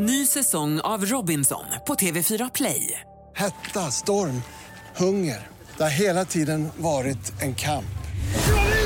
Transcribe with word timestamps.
Ny 0.00 0.26
säsong 0.26 0.80
av 0.80 1.04
Robinson 1.04 1.64
på 1.86 1.94
TV4 1.94 2.50
Play. 2.54 3.00
Hetta, 3.36 3.80
storm, 3.80 4.42
hunger. 4.96 5.46
Det 5.76 5.82
har 5.82 5.90
hela 5.90 6.24
tiden 6.24 6.68
varit 6.76 7.42
en 7.42 7.54
kamp. 7.54 7.98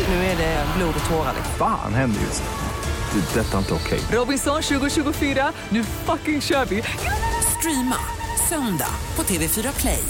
Nu 0.08 0.14
är 0.14 0.36
det 0.36 0.66
blod 0.76 0.94
och 1.04 1.10
tårar. 1.10 1.34
Fan 1.58 1.94
händer 1.94 2.20
just 2.20 2.42
nu. 2.42 3.20
Det. 3.20 3.40
är 3.40 3.44
Detta 3.44 3.54
är 3.54 3.58
inte 3.58 3.74
okej. 3.74 4.00
Robinson 4.12 4.62
2024, 4.62 5.52
nu 5.68 5.84
fucking 5.84 6.40
kör 6.40 6.64
vi! 6.64 6.82
Streama 7.58 7.96
söndag 8.48 8.94
på 9.14 9.22
TV4 9.22 9.80
Play. 9.80 10.04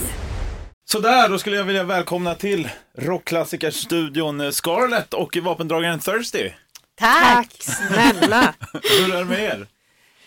Sådär, 0.84 1.28
då 1.28 1.38
skulle 1.38 1.56
jag 1.56 1.64
vilja 1.64 1.84
välkomna 1.84 2.34
till 2.34 2.68
rockklassikerstudion 2.98 4.52
Scarlett 4.52 5.14
och 5.14 5.36
vapendragaren 5.42 5.98
Thirsty. 5.98 6.50
Tack 6.98 7.56
snälla. 7.60 8.54
Hur 8.72 9.14
är 9.14 9.18
det 9.18 9.24
med 9.24 9.40
er? 9.40 9.66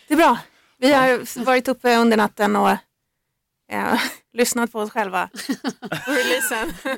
Det 0.08 0.14
är 0.14 0.18
bra. 0.18 0.38
Vi 0.78 0.94
har 0.94 1.44
varit 1.46 1.68
uppe 1.68 1.96
under 1.98 2.18
natten 2.18 2.56
och 2.56 2.70
eh, 3.72 4.00
lyssnat 4.34 4.72
på 4.72 4.80
oss 4.80 4.92
själva 4.92 5.30
på 6.06 6.12
releasen. 6.12 6.74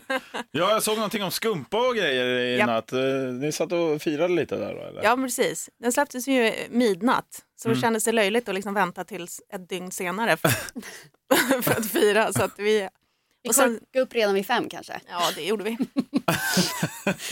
Ja, 0.52 0.72
jag 0.72 0.84
såg 0.84 0.96
någonting 0.96 1.24
om 1.24 1.32
skumpa 1.32 1.88
och 1.88 1.96
grejer 1.96 2.26
i 2.26 2.58
Japp. 2.58 2.68
natt. 2.68 2.94
Eh, 2.94 3.00
Ni 3.40 3.52
satt 3.52 3.72
och 3.72 4.02
firade 4.02 4.34
lite 4.34 4.56
där 4.58 4.74
då, 4.76 4.82
eller? 4.82 5.04
ja, 5.04 5.16
precis. 5.16 5.70
Den 5.80 5.92
släpptes 5.92 6.28
ju 6.28 6.54
midnatt, 6.70 7.46
så 7.56 7.68
Mm. 7.68 7.76
det 7.78 7.82
kändes 7.82 8.04
det 8.04 8.12
löjligt 8.12 8.50
att 8.50 8.56
liksom 8.56 8.74
vänta 8.74 9.04
tills 9.04 9.42
ett 9.54 9.70
dygn 9.70 9.92
senare 9.92 10.38
för, 10.38 10.50
för 11.62 11.72
att 11.72 11.92
fira. 11.92 12.34
Så 12.34 12.44
att 12.44 12.60
vi, 12.60 12.90
Vi 13.44 13.50
korkade 13.50 13.80
upp 14.02 14.14
redan 14.14 14.34
vid 14.36 14.46
fem 14.48 14.70
kanske. 14.70 15.00
ja, 15.10 15.22
det 15.36 15.44
gjorde 15.44 15.64
vi. 15.64 15.78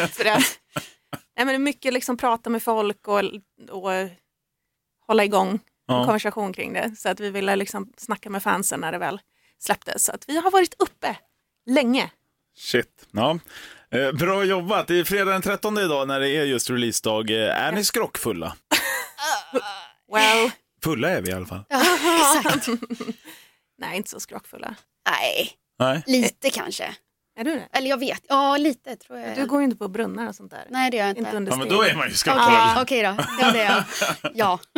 för 0.08 0.24
det, 0.24 0.32
nej, 1.36 1.46
men 1.46 1.48
det 1.48 1.54
är 1.54 1.60
mycket 1.60 1.94
liksom 1.94 2.18
prata 2.18 2.50
med 2.50 2.64
folk 2.64 3.08
och, 3.08 3.22
och 3.70 3.92
hålla 5.08 5.24
igång 5.24 5.60
en 5.88 5.96
Ja. 5.96 6.04
konversation 6.06 6.54
kring 6.54 6.74
det. 6.74 6.96
Så 6.98 7.10
att 7.10 7.20
vi 7.20 7.30
ville 7.30 7.56
liksom 7.56 7.94
snacka 7.98 8.30
med 8.30 8.44
fansen 8.44 8.80
när 8.80 8.92
det 8.92 8.98
väl 8.98 9.20
släpptes. 9.60 10.04
Så 10.06 10.12
att 10.12 10.24
vi 10.28 10.38
har 10.38 10.52
varit 10.52 10.74
uppe 10.80 11.16
länge. 11.70 12.12
Shit. 12.58 13.08
Ja. 13.12 13.40
Eh, 13.92 14.12
bra 14.12 14.44
jobbat. 14.44 14.88
Det 14.88 15.00
är 15.00 15.04
fredag 15.04 15.32
den 15.32 15.42
13 15.42 15.78
idag 15.78 16.08
när 16.08 16.20
det 16.20 16.30
är 16.30 16.44
just 16.44 16.70
releasedag. 16.70 17.30
Eh, 17.32 17.64
Är 17.64 17.72
ni 17.72 17.84
skrockfulla? 17.84 18.56
Well, 20.14 20.52
Fulla 20.84 21.10
är 21.10 21.22
vi 21.22 21.30
i 21.30 21.34
alla 21.34 21.46
fall. 21.46 21.64
Exakt. 21.70 22.68
nej 23.78 23.98
inte 23.98 24.10
så 24.10 24.20
skrockfulla. 24.20 24.76
Nej, 25.10 25.52
Nej. 25.80 26.04
lite 26.08 26.50
kanske. 26.50 26.96
Är 27.40 27.44
du 27.44 27.56
det? 27.56 27.68
Eller 27.72 27.90
jag 27.90 28.00
vet, 28.00 28.22
ja 28.30 28.58
lite 28.58 28.96
tror 28.96 29.20
jag. 29.20 29.36
Du 29.36 29.46
går 29.46 29.60
ju 29.60 29.66
inte 29.66 29.78
på 29.78 29.88
brunnar 29.88 30.28
och 30.28 30.36
sånt 30.36 30.52
där. 30.52 30.66
Nej 30.70 30.92
det 30.92 30.98
gör 30.98 31.06
jag 31.08 31.18
inte. 31.18 31.38
Inte 31.38 31.52
Ja, 31.52 31.58
men 31.58 31.70
då 31.70 31.82
är 31.82 31.94
man 31.96 32.04
ju 32.04 32.08
Okej, 32.08 32.14
skrockfull. 32.18 32.82
okej 32.82 33.04
då. 33.04 33.16
Ja, 33.42 33.52
det 33.52 33.62
är 33.62 33.76
jag. 33.76 33.84
Ja. 34.36 34.60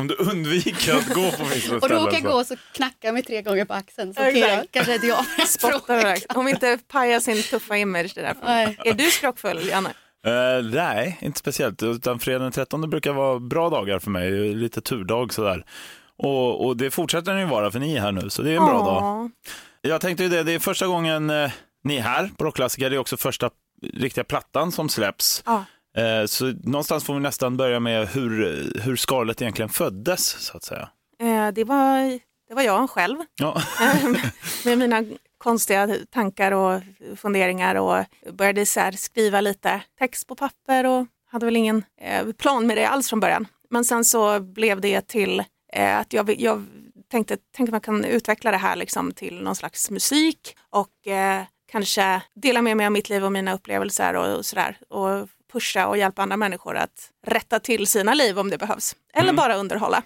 Om 0.00 0.06
du 0.08 0.14
undviker 0.14 0.94
att 0.96 1.08
gå 1.08 1.30
på 1.30 1.44
vissa 1.44 1.74
Och 1.76 1.82
ställen. 1.82 1.98
råkar 2.04 2.12
jag 2.12 2.22
så. 2.22 2.28
gå 2.30 2.44
så 2.44 2.56
knackar 2.72 3.12
mig 3.12 3.22
tre 3.22 3.42
gånger 3.42 3.64
på 3.64 3.74
axeln. 3.74 4.14
Så 4.14 4.22
Exakt. 4.22 4.62
då, 4.62 4.68
kanske 4.70 4.94
inte 4.94 5.06
jag. 5.06 5.24
Spottar. 5.48 6.18
Om 6.36 6.48
inte 6.48 6.78
pajar 6.88 7.20
sin 7.20 7.42
tuffa 7.42 7.76
image 7.76 8.12
det 8.14 8.20
där. 8.20 8.36
Är 8.84 8.94
du 8.94 9.10
skrockfull, 9.10 9.68
Janne? 9.68 9.88
Eh, 10.26 10.64
nej, 10.72 11.18
inte 11.20 11.38
speciellt. 11.38 11.82
Utan 11.82 12.18
fredag 12.18 12.38
den 12.42 12.52
13 12.52 12.90
brukar 12.90 13.12
vara 13.12 13.38
bra 13.40 13.70
dagar 13.70 13.98
för 13.98 14.10
mig. 14.10 14.54
Lite 14.54 14.80
turdag 14.80 15.32
sådär. 15.32 15.64
Och, 16.18 16.66
och 16.66 16.76
det 16.76 16.90
fortsätter 16.90 17.32
den 17.32 17.40
ju 17.40 17.46
vara 17.46 17.70
för 17.70 17.78
ni 17.78 17.96
är 17.96 18.00
här 18.00 18.12
nu, 18.12 18.30
så 18.30 18.42
det 18.42 18.50
är 18.50 18.56
en 18.56 18.64
bra 18.66 18.78
dag. 18.78 19.02
Ja. 19.02 19.30
Jag 19.90 20.00
tänkte 20.00 20.22
ju 20.22 20.28
det, 20.28 20.42
det 20.42 20.52
är 20.52 20.58
första 20.58 20.86
gången 20.86 21.30
eh, 21.30 21.50
ni 21.84 21.96
är 21.96 22.02
här 22.02 22.30
på 22.38 22.44
Rockklassiker. 22.44 22.90
Det 22.90 22.96
är 22.96 23.00
också 23.00 23.16
första 23.16 23.50
riktiga 23.94 24.24
plattan 24.24 24.72
som 24.72 24.88
släpps. 24.88 25.42
Ja. 25.46 25.64
Eh, 26.00 26.26
så 26.26 26.52
någonstans 26.62 27.04
får 27.04 27.14
vi 27.14 27.20
nästan 27.20 27.56
börja 27.56 27.80
med 27.80 28.08
hur, 28.08 28.72
hur 28.80 28.96
Scarlett 28.96 29.42
egentligen 29.42 29.68
föddes, 29.68 30.26
så 30.26 30.56
att 30.56 30.64
säga. 30.64 30.88
Eh, 31.20 31.48
Det, 31.52 31.64
var, 31.64 32.20
det 32.48 32.54
var 32.54 32.62
jag 32.62 32.90
själv 32.90 33.16
Ja, 33.36 33.62
med 34.64 34.78
mina 34.78 35.04
konstiga 35.38 35.96
tankar 36.10 36.52
och 36.52 36.82
funderingar 37.16 37.74
och 37.74 38.04
började 38.32 38.66
så 38.66 38.90
skriva 38.96 39.40
lite 39.40 39.82
text 39.98 40.26
på 40.26 40.34
papper 40.36 40.86
och 40.86 41.06
hade 41.30 41.46
väl 41.46 41.56
ingen 41.56 41.84
eh, 42.00 42.32
plan 42.32 42.66
med 42.66 42.76
det 42.76 42.88
alls 42.88 43.08
från 43.08 43.20
början. 43.20 43.46
Men 43.70 43.84
sen 43.84 44.04
så 44.04 44.40
blev 44.40 44.80
det 44.80 45.06
till 45.06 45.42
eh, 45.72 45.98
att 45.98 46.12
jag, 46.12 46.40
jag 46.40 46.66
tänkte, 47.10 47.36
tänk 47.56 47.68
att 47.68 47.72
man 47.72 47.80
kan 47.80 48.04
utveckla 48.04 48.50
det 48.50 48.56
här 48.56 48.76
liksom 48.76 49.12
till 49.12 49.42
någon 49.42 49.56
slags 49.56 49.90
musik 49.90 50.56
och 50.70 51.06
eh, 51.12 51.42
kanske 51.72 52.22
dela 52.34 52.62
med 52.62 52.76
mig 52.76 52.86
av 52.86 52.92
mitt 52.92 53.08
liv 53.08 53.24
och 53.24 53.32
mina 53.32 53.54
upplevelser 53.54 54.16
och, 54.16 54.38
och 54.38 54.46
sådär 54.46 54.78
och 54.88 55.28
pusha 55.52 55.86
och 55.86 55.98
hjälpa 55.98 56.22
andra 56.22 56.36
människor 56.36 56.76
att 56.76 57.10
rätta 57.26 57.60
till 57.60 57.86
sina 57.86 58.14
liv 58.14 58.38
om 58.38 58.50
det 58.50 58.58
behövs. 58.58 58.96
Eller 59.14 59.32
bara 59.32 59.56
underhålla. 59.56 60.02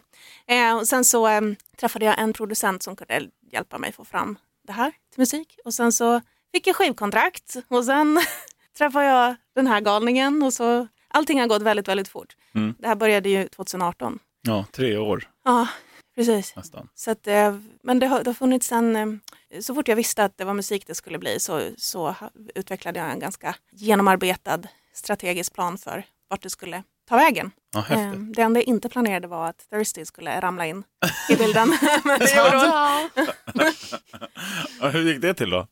Eh, 0.46 0.76
och 0.76 0.88
sen 0.88 1.04
så 1.04 1.28
eh, 1.28 1.40
träffade 1.76 2.04
jag 2.04 2.18
en 2.18 2.32
producent 2.32 2.82
som 2.82 2.96
kunde 2.96 3.28
hjälpa 3.52 3.78
mig 3.78 3.92
få 3.92 4.04
fram 4.04 4.38
det 4.66 4.72
här 4.72 4.90
till 4.90 5.20
musik. 5.20 5.58
Och 5.64 5.74
sen 5.74 5.92
så 5.92 6.20
fick 6.52 6.66
jag 6.66 6.76
skivkontrakt 6.76 7.56
och 7.68 7.84
sen 7.84 8.20
träffade 8.78 9.04
jag 9.04 9.34
den 9.54 9.66
här 9.66 9.80
galningen 9.80 10.42
och 10.42 10.52
så 10.52 10.88
allting 11.08 11.40
har 11.40 11.46
gått 11.46 11.62
väldigt, 11.62 11.88
väldigt 11.88 12.08
fort. 12.08 12.36
Mm. 12.54 12.74
Det 12.78 12.88
här 12.88 12.94
började 12.94 13.28
ju 13.28 13.48
2018. 13.48 14.18
ja 14.42 14.64
tre 14.72 14.96
år 14.96 15.28
Ja, 15.44 15.68
precis. 16.14 16.56
nästan. 16.56 16.88
Så 16.94 17.10
att, 17.10 17.26
eh, 17.26 17.58
men 17.82 17.98
det 17.98 18.06
har, 18.06 18.22
det 18.24 18.28
har 18.28 18.34
funnits 18.34 18.72
en, 18.72 18.96
eh, 18.96 19.60
så 19.60 19.74
fort 19.74 19.88
jag 19.88 19.96
visste 19.96 20.24
att 20.24 20.38
det 20.38 20.44
var 20.44 20.54
musik 20.54 20.86
det 20.86 20.94
skulle 20.94 21.18
bli 21.18 21.40
så, 21.40 21.70
så 21.76 22.14
utvecklade 22.54 22.98
jag 23.00 23.10
en 23.10 23.18
ganska 23.18 23.54
genomarbetad 23.72 24.60
strategisk 24.94 25.54
plan 25.54 25.78
för 25.78 26.04
vart 26.28 26.42
det 26.42 26.50
skulle 26.50 26.82
ta 27.08 27.16
vägen. 27.16 27.50
Ja, 27.74 27.84
Eh, 27.90 27.98
häftigt. 27.98 28.34
Det 28.36 28.42
enda 28.42 28.60
jag 28.60 28.68
inte 28.68 28.88
planerade 28.88 29.28
var 29.28 29.48
att 29.48 29.66
Thirsty 29.70 30.04
skulle 30.04 30.40
ramla 30.40 30.66
in 30.66 30.84
i 31.30 31.36
bilden. 31.36 31.68
Men 32.04 32.18
det 32.18 32.36
gjorde 32.36 33.10
hur 34.98 35.12
gick 35.12 35.22
det 35.22 35.34
till 35.34 35.50
då? 35.50 35.66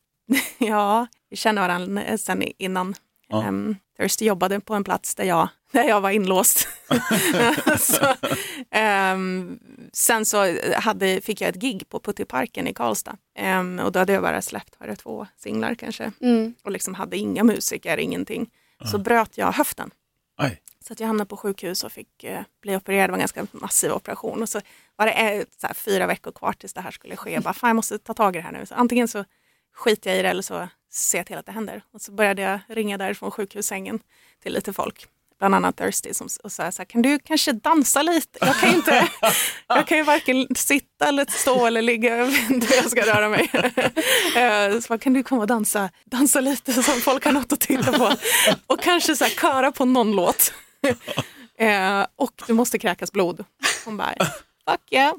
Ja, 0.57 1.07
vi 1.29 1.37
känner 1.37 1.61
varandra 1.61 2.17
sen 2.17 2.43
innan. 2.57 2.95
Ja. 3.27 3.47
Um, 3.47 3.75
Thirsty 3.97 4.25
jobbade 4.25 4.59
på 4.59 4.73
en 4.75 4.83
plats 4.83 5.15
där 5.15 5.23
jag, 5.23 5.47
där 5.71 5.83
jag 5.83 6.01
var 6.01 6.09
inlåst. 6.09 6.67
så, 7.79 8.15
ehm, 8.71 9.59
sen 9.93 10.25
så 10.25 10.57
hade, 10.75 11.21
fick 11.21 11.41
jag 11.41 11.49
ett 11.49 11.55
gig 11.55 11.89
på 11.89 11.99
Puttiparken 11.99 12.67
i 12.67 12.73
Karlstad. 12.73 13.17
Ehm, 13.35 13.79
och 13.79 13.91
då 13.91 13.99
hade 13.99 14.13
jag 14.13 14.21
bara 14.21 14.41
släppt 14.41 14.79
var 14.79 14.87
det, 14.87 14.95
två 14.95 15.27
singlar 15.37 15.75
kanske. 15.75 16.11
Mm. 16.21 16.53
Och 16.63 16.71
liksom 16.71 16.93
hade 16.93 17.17
inga 17.17 17.43
musiker, 17.43 17.97
ingenting. 17.97 18.49
Så 18.91 18.97
bröt 18.97 19.37
jag 19.37 19.51
höften. 19.51 19.91
Aj. 20.37 20.61
Så 20.87 20.93
att 20.93 20.99
jag 20.99 21.07
hamnade 21.07 21.27
på 21.27 21.37
sjukhus 21.37 21.83
och 21.83 21.91
fick 21.91 22.23
eh, 22.23 22.41
bli 22.61 22.75
opererad. 22.75 23.09
Det 23.09 23.11
var 23.11 23.17
en 23.17 23.19
ganska 23.19 23.47
massiv 23.51 23.91
operation. 23.91 24.41
Och 24.41 24.49
så 24.49 24.61
var 24.95 25.05
det 25.05 25.11
eh, 25.11 25.45
så 25.57 25.67
här, 25.67 25.73
fyra 25.73 26.07
veckor 26.07 26.31
kvar 26.31 26.53
tills 26.53 26.73
det 26.73 26.81
här 26.81 26.91
skulle 26.91 27.15
ske. 27.15 27.33
Jag 27.33 27.43
bara, 27.43 27.53
fan 27.53 27.67
jag 27.67 27.75
måste 27.75 27.97
ta 27.97 28.13
tag 28.13 28.35
i 28.35 28.39
det 28.39 28.43
här 28.43 28.51
nu. 28.51 28.65
Så 28.65 28.75
antingen 28.75 29.07
så 29.07 29.25
skiter 29.73 30.09
jag 30.09 30.19
i 30.19 30.21
det 30.21 30.29
eller 30.29 30.41
så 30.41 30.67
ser 30.91 31.17
jag 31.17 31.27
till 31.27 31.37
att 31.37 31.45
det 31.45 31.51
händer. 31.51 31.83
Och 31.91 32.01
så 32.01 32.11
började 32.11 32.41
jag 32.41 32.59
ringa 32.67 32.97
därifrån 32.97 33.31
sjukhussängen 33.31 33.99
till 34.43 34.53
lite 34.53 34.73
folk. 34.73 35.07
Bland 35.43 35.55
annat 35.55 35.77
Thirsty 35.77 36.13
som, 36.13 36.27
och 36.43 36.51
sa 36.51 36.71
så 36.71 36.77
här, 36.81 36.85
kan 36.85 37.01
du 37.01 37.19
kanske 37.19 37.51
dansa 37.51 38.01
lite? 38.01 38.37
Jag 38.41 38.55
kan 38.55 38.69
ju 38.69 38.75
inte, 38.75 39.07
jag 39.67 39.87
kan 39.87 39.97
ju 39.97 40.03
varken 40.03 40.47
sitta 40.55 41.07
eller 41.07 41.25
stå 41.29 41.65
eller 41.65 41.81
ligga, 41.81 42.17
jag 42.17 42.25
vet 42.25 42.49
inte 42.49 42.67
hur 42.67 42.75
jag 42.75 42.91
ska 42.91 43.01
röra 43.01 43.29
mig. 43.29 43.51
Eh, 44.35 44.79
så 44.79 44.87
bara, 44.89 44.97
kan 44.97 45.13
du 45.13 45.23
komma 45.23 45.41
och 45.41 45.47
dansa, 45.47 45.89
dansa 46.05 46.39
lite 46.39 46.73
så 46.73 46.81
folk 46.81 47.25
har 47.25 47.31
något 47.31 47.53
att 47.53 47.59
titta 47.59 47.91
på. 47.91 48.13
Och 48.67 48.81
kanske 48.81 49.15
så 49.15 49.23
här, 49.23 49.31
köra 49.31 49.71
på 49.71 49.85
någon 49.85 50.11
låt. 50.11 50.53
Eh, 51.57 52.05
och 52.15 52.41
du 52.47 52.53
måste 52.53 52.79
kräkas 52.79 53.11
blod. 53.11 53.45
Hon 53.85 53.97
bara, 53.97 54.15
fuck 54.69 54.81
yeah. 54.91 55.13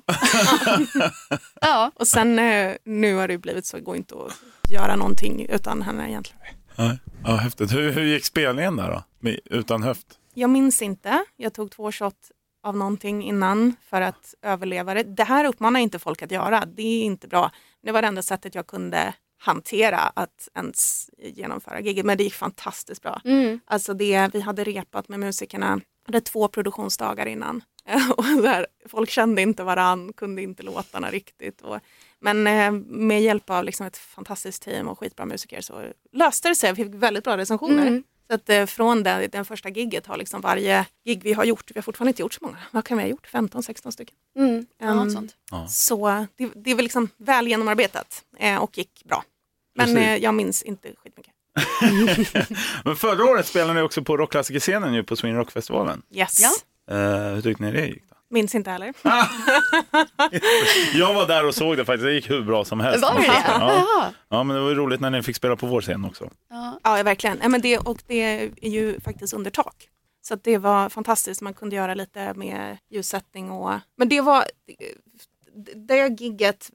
ja. 1.60 1.90
Och 1.94 2.08
sen 2.08 2.38
eh, 2.38 2.74
nu 2.84 3.14
har 3.14 3.28
det 3.28 3.38
blivit 3.38 3.66
så, 3.66 3.76
det 3.76 3.82
går 3.82 3.96
inte 3.96 4.14
att 4.14 4.70
göra 4.70 4.96
någonting 4.96 5.46
utan 5.48 5.82
henne 5.82 6.08
egentligen. 6.08 6.40
Ja, 6.76 6.96
ja, 7.24 7.36
häftigt. 7.36 7.72
Hur, 7.72 7.92
hur 7.92 8.04
gick 8.04 8.24
spelningen 8.24 8.76
där 8.76 8.90
då? 8.90 9.02
Med, 9.18 9.40
utan 9.44 9.82
höft? 9.82 10.18
Jag 10.34 10.50
minns 10.50 10.82
inte. 10.82 11.24
Jag 11.36 11.54
tog 11.54 11.70
två 11.70 11.92
shot 11.92 12.30
av 12.62 12.76
någonting 12.76 13.22
innan 13.22 13.76
för 13.82 14.00
att 14.00 14.34
överleva 14.42 14.94
det. 14.94 15.02
Det 15.02 15.24
här 15.24 15.44
uppmanar 15.44 15.80
inte 15.80 15.98
folk 15.98 16.22
att 16.22 16.30
göra. 16.30 16.64
Det 16.66 16.82
är 16.82 17.02
inte 17.02 17.28
bra. 17.28 17.50
Det 17.82 17.92
var 17.92 18.02
det 18.02 18.08
enda 18.08 18.22
sättet 18.22 18.54
jag 18.54 18.66
kunde 18.66 19.14
hantera 19.38 19.98
att 19.98 20.48
ens 20.54 21.10
genomföra 21.18 21.80
giget. 21.80 22.06
Men 22.06 22.18
det 22.18 22.24
gick 22.24 22.34
fantastiskt 22.34 23.02
bra. 23.02 23.20
Mm. 23.24 23.60
Alltså 23.64 23.94
det, 23.94 24.30
vi 24.32 24.40
hade 24.40 24.64
repat 24.64 25.08
med 25.08 25.20
musikerna, 25.20 25.80
hade 26.06 26.20
två 26.20 26.48
produktionsdagar 26.48 27.26
innan. 27.26 27.62
Och 28.16 28.24
där, 28.24 28.66
folk 28.88 29.10
kände 29.10 29.42
inte 29.42 29.64
varann, 29.64 30.12
kunde 30.12 30.42
inte 30.42 30.62
låtarna 30.62 31.10
riktigt. 31.10 31.60
Och, 31.60 31.78
men 32.24 32.46
eh, 32.46 32.72
med 32.86 33.22
hjälp 33.22 33.50
av 33.50 33.64
liksom 33.64 33.86
ett 33.86 33.96
fantastiskt 33.96 34.62
team 34.62 34.88
och 34.88 34.98
skitbra 34.98 35.26
musiker 35.26 35.60
så 35.60 35.82
löste 36.12 36.48
det 36.48 36.54
sig. 36.54 36.72
Vi 36.72 36.84
fick 36.84 36.94
väldigt 36.94 37.24
bra 37.24 37.36
recensioner. 37.36 37.86
Mm. 37.86 38.02
Så 38.28 38.34
att 38.34 38.48
eh, 38.48 38.66
från 38.66 39.02
den, 39.02 39.30
den 39.30 39.44
första 39.44 39.68
gigget 39.68 40.06
har 40.06 40.16
liksom 40.16 40.40
varje 40.40 40.86
gig 41.04 41.22
vi 41.22 41.32
har 41.32 41.44
gjort, 41.44 41.70
vi 41.74 41.78
har 41.78 41.82
fortfarande 41.82 42.10
inte 42.10 42.22
gjort 42.22 42.32
så 42.32 42.44
många, 42.44 42.56
vad 42.70 42.84
kan 42.84 42.98
vi 42.98 43.02
ha 43.02 43.10
gjort? 43.10 43.28
15-16 43.32 43.90
stycken. 43.90 44.16
Mm. 44.38 44.66
Ja, 44.78 44.92
Um, 44.92 45.10
sånt. 45.10 45.36
Så 45.68 46.26
det, 46.36 46.50
det 46.54 46.70
är 46.70 46.74
väl 46.74 46.82
liksom 46.82 47.08
väl 47.16 47.48
genomarbetat 47.48 48.24
eh, 48.38 48.56
och 48.56 48.78
gick 48.78 49.04
bra. 49.04 49.24
Men 49.74 49.96
eh, 49.96 50.16
jag 50.16 50.34
minns 50.34 50.62
inte 50.62 50.88
skitmycket. 51.02 51.32
Men 52.84 52.96
förra 52.96 53.24
året 53.24 53.46
spelade 53.46 53.74
ni 53.74 53.82
också 53.82 54.04
på 54.04 54.16
rockklassikerscenen 54.16 54.94
ju 54.94 55.02
på 55.02 55.16
Sweden 55.16 55.38
Rock-festivalen. 55.38 56.02
Yes. 56.10 56.40
Ja. 56.42 56.50
Eh, 56.94 57.34
hur 57.34 57.42
tyckte 57.42 57.62
ni 57.62 57.72
det 57.72 57.86
gick? 57.86 58.02
Då? 58.08 58.13
Minns 58.30 58.54
inte 58.54 58.70
heller. 58.70 58.94
Jag 60.94 61.14
var 61.14 61.26
där 61.26 61.46
och 61.46 61.54
såg 61.54 61.76
det 61.76 61.84
faktiskt, 61.84 62.04
det 62.04 62.12
gick 62.12 62.30
hur 62.30 62.42
bra 62.42 62.64
som 62.64 62.80
helst. 62.80 63.02
Var 63.02 63.14
det 63.14 63.20
det? 63.20 63.42
Ja. 63.46 64.12
Ja, 64.28 64.42
men 64.42 64.56
det 64.56 64.62
var 64.62 64.68
ju 64.68 64.74
roligt 64.74 65.00
när 65.00 65.10
ni 65.10 65.22
fick 65.22 65.36
spela 65.36 65.56
på 65.56 65.66
vår 65.66 65.80
scen 65.80 66.04
också. 66.04 66.30
Ja. 66.50 66.80
Ja, 66.82 67.02
verkligen. 67.02 67.38
Ja, 67.42 67.48
men 67.48 67.60
det, 67.60 67.78
och 67.78 68.02
det 68.06 68.22
är 68.62 68.68
ju 68.68 69.00
faktiskt 69.00 69.34
under 69.34 69.50
tak. 69.50 69.88
Så 70.22 70.34
att 70.34 70.44
det 70.44 70.58
var 70.58 70.88
fantastiskt. 70.88 71.40
Man 71.40 71.54
kunde 71.54 71.76
göra 71.76 71.94
lite 71.94 72.34
med 72.34 72.78
ljussättning 72.90 73.50
och... 73.50 73.72
Men 73.96 74.08
det 74.08 74.20
var... 74.20 74.44
Det 75.74 76.20
gigget, 76.20 76.70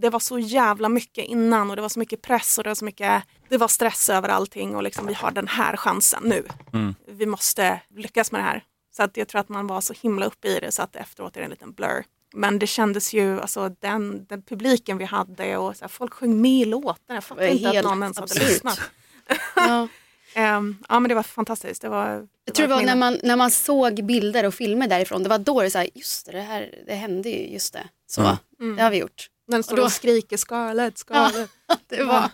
det 0.00 0.10
var 0.10 0.20
så 0.20 0.38
jävla 0.38 0.88
mycket 0.88 1.24
innan 1.24 1.70
och 1.70 1.76
det 1.76 1.82
var 1.82 1.88
så 1.88 1.98
mycket 1.98 2.22
press 2.22 2.58
och 2.58 2.64
det 2.64 2.70
var 2.70 2.74
så 2.74 2.84
mycket... 2.84 3.22
Det 3.48 3.56
var 3.56 3.68
stress 3.68 4.10
över 4.10 4.28
allting 4.28 4.76
och 4.76 4.82
liksom 4.82 5.06
vi 5.06 5.14
har 5.14 5.30
den 5.30 5.48
här 5.48 5.76
chansen 5.76 6.22
nu. 6.24 6.44
Mm. 6.72 6.94
Vi 7.08 7.26
måste 7.26 7.80
lyckas 7.96 8.32
med 8.32 8.40
det 8.40 8.44
här. 8.44 8.64
Så 8.96 9.02
att 9.02 9.16
jag 9.16 9.28
tror 9.28 9.40
att 9.40 9.48
man 9.48 9.66
var 9.66 9.80
så 9.80 9.94
himla 10.02 10.26
uppe 10.26 10.48
i 10.48 10.60
det 10.60 10.72
så 10.72 10.82
att 10.82 10.96
efteråt 10.96 11.36
är 11.36 11.40
det 11.40 11.44
en 11.44 11.50
liten 11.50 11.72
blur. 11.72 12.04
Men 12.36 12.58
det 12.58 12.66
kändes 12.66 13.12
ju, 13.12 13.40
alltså 13.40 13.68
den, 13.80 14.26
den 14.28 14.42
publiken 14.42 14.98
vi 14.98 15.04
hade 15.04 15.56
och 15.56 15.76
så 15.76 15.84
här, 15.84 15.88
folk 15.88 16.12
sjöng 16.14 16.40
med 16.40 16.50
i 16.60 16.64
låtarna. 16.64 16.96
Jag 17.16 17.24
fattar 17.24 17.42
Det 17.42 17.50
inte 17.50 17.68
att 17.68 17.74
helt 17.74 17.88
någon 17.88 18.02
ens 18.02 18.18
hade 18.18 18.34
lyssnat. 18.40 18.80
Ja. 19.56 19.88
Ehm, 20.34 20.76
ja 20.88 21.00
men 21.00 21.08
det 21.08 21.14
var 21.14 21.22
fantastiskt. 21.22 21.82
Det 21.82 21.88
var, 21.88 22.06
det 22.08 22.26
Jag 22.44 22.54
tror 22.54 22.68
det 22.68 22.74
var 22.74 22.82
när 22.82 22.96
man, 22.96 23.18
när 23.22 23.36
man 23.36 23.50
såg 23.50 24.04
bilder 24.04 24.44
och 24.46 24.54
filmer 24.54 24.88
därifrån, 24.88 25.22
det 25.22 25.28
var 25.28 25.38
då 25.38 25.62
det 25.62 25.70
så 25.70 25.78
här, 25.78 25.88
just 25.94 26.26
det, 26.26 26.32
det 26.32 26.40
här 26.40 26.74
det 26.86 26.94
hände 26.94 27.28
ju, 27.28 27.52
just 27.52 27.72
det. 27.72 27.88
Så, 28.06 28.38
Mm. 28.60 28.76
det 28.76 28.82
har 28.82 28.90
vi 28.90 28.96
gjort. 28.98 29.28
Den 29.48 29.62
står 29.62 29.72
och 29.72 29.78
då- 29.78 29.84
och 29.84 29.92
skriker 29.92 30.36
Scarlett, 30.36 30.98
Scarlett. 31.04 31.50
Det 31.88 32.04
var, 32.04 32.30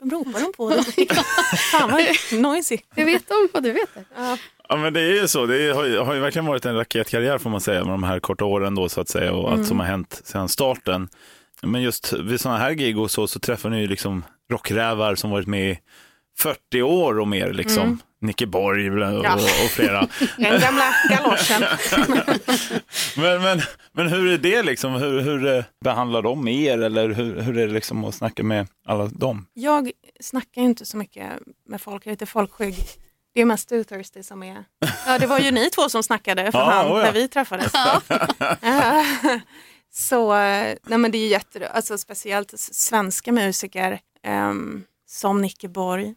Vem 0.00 0.10
ropar 0.10 0.40
de 0.40 0.52
på? 0.52 0.82
Fan 1.70 1.90
vad 1.90 2.02
noisy. 2.40 2.78
jag 2.94 3.04
vet 3.06 3.30
om 3.30 3.48
vad 3.52 3.62
du 3.62 3.72
vet. 3.72 3.94
Det. 3.94 4.04
Ja 4.16 4.38
men 4.76 4.92
det 4.92 5.00
är 5.00 5.20
ju 5.22 5.28
så, 5.28 5.46
det 5.46 5.74
har 5.74 5.84
ju, 5.84 5.98
har 5.98 6.14
ju 6.14 6.20
verkligen 6.20 6.46
varit 6.46 6.64
en 6.66 6.76
raketkarriär 6.76 7.38
får 7.38 7.50
man 7.50 7.60
säga 7.60 7.84
med 7.84 7.92
de 7.94 8.02
här 8.02 8.20
korta 8.20 8.44
åren 8.44 8.74
då 8.74 8.88
så 8.88 9.00
att 9.00 9.08
säga 9.08 9.32
och 9.32 9.52
allt 9.52 9.66
som 9.66 9.80
har 9.80 9.86
hänt 9.86 10.20
sedan 10.24 10.48
starten. 10.48 11.08
Men 11.62 11.82
just 11.82 12.12
vid 12.12 12.40
sådana 12.40 12.58
här 12.58 12.72
gig 12.72 12.98
och 12.98 13.10
så, 13.10 13.26
så 13.26 13.38
träffar 13.40 13.70
ni 13.70 13.80
ju 13.80 13.86
liksom 13.86 14.24
rockrävar 14.50 15.14
som 15.14 15.30
varit 15.30 15.46
med 15.46 15.70
i 15.70 15.78
40 16.38 16.82
år 16.82 17.20
och 17.20 17.28
mer 17.28 17.52
liksom. 17.52 17.98
Nicke 18.20 18.46
Borg 18.46 18.90
och, 18.90 18.98
Ja. 19.24 19.34
och, 19.34 19.40
och 19.40 19.70
flera. 19.70 20.00
Den 20.36 20.60
gamla 20.60 20.84
galoschen. 21.10 21.62
Men, 23.16 23.42
men, 23.42 23.60
men 23.92 24.08
hur 24.08 24.32
är 24.32 24.38
det 24.38 24.62
liksom? 24.62 24.92
Hur, 24.92 25.20
hur 25.20 25.46
eh, 25.56 25.64
behandlar 25.84 26.22
de 26.22 26.48
er 26.48 26.78
eller 26.78 27.08
hur, 27.08 27.40
hur 27.40 27.58
är 27.58 27.66
det 27.66 27.72
liksom 27.72 28.04
att 28.04 28.14
snacka 28.14 28.42
med 28.42 28.66
alla 28.86 29.06
dem? 29.06 29.46
Jag 29.54 29.90
snackar 30.20 30.60
ju 30.62 30.66
inte 30.68 30.86
så 30.86 30.96
mycket 30.96 31.26
med 31.68 31.80
folk, 31.80 32.06
jag 32.06 32.10
är 32.10 32.12
lite 32.14 32.26
folkskygg. 32.26 32.76
Det 33.34 33.40
är 33.40 33.44
mest 33.44 33.68
du 33.68 33.84
Thirsty 33.84 34.22
som 34.22 34.42
är... 34.42 34.64
Ja, 35.06 35.18
det 35.18 35.26
var 35.26 35.38
ju 35.38 35.50
ni 35.50 35.70
två 35.70 35.88
som 35.88 36.02
snackade 36.02 36.52
för 36.52 36.58
Ja, 36.58 36.70
fan 36.70 36.92
oh 36.92 36.98
ja. 36.98 37.04
när 37.04 37.12
vi 37.12 37.28
träffades. 37.28 37.72
Ja. 38.62 38.92
så, 39.92 40.34
nej 40.82 40.98
men 40.98 41.10
det 41.10 41.18
är 41.18 41.22
ju 41.22 41.28
jätte... 41.28 41.68
Alltså 41.68 41.98
speciellt 41.98 42.54
svenska 42.56 43.32
musiker 43.32 44.00
ehm, 44.22 44.84
som 45.06 45.40
Nicke 45.40 45.68
Borg 45.68 46.14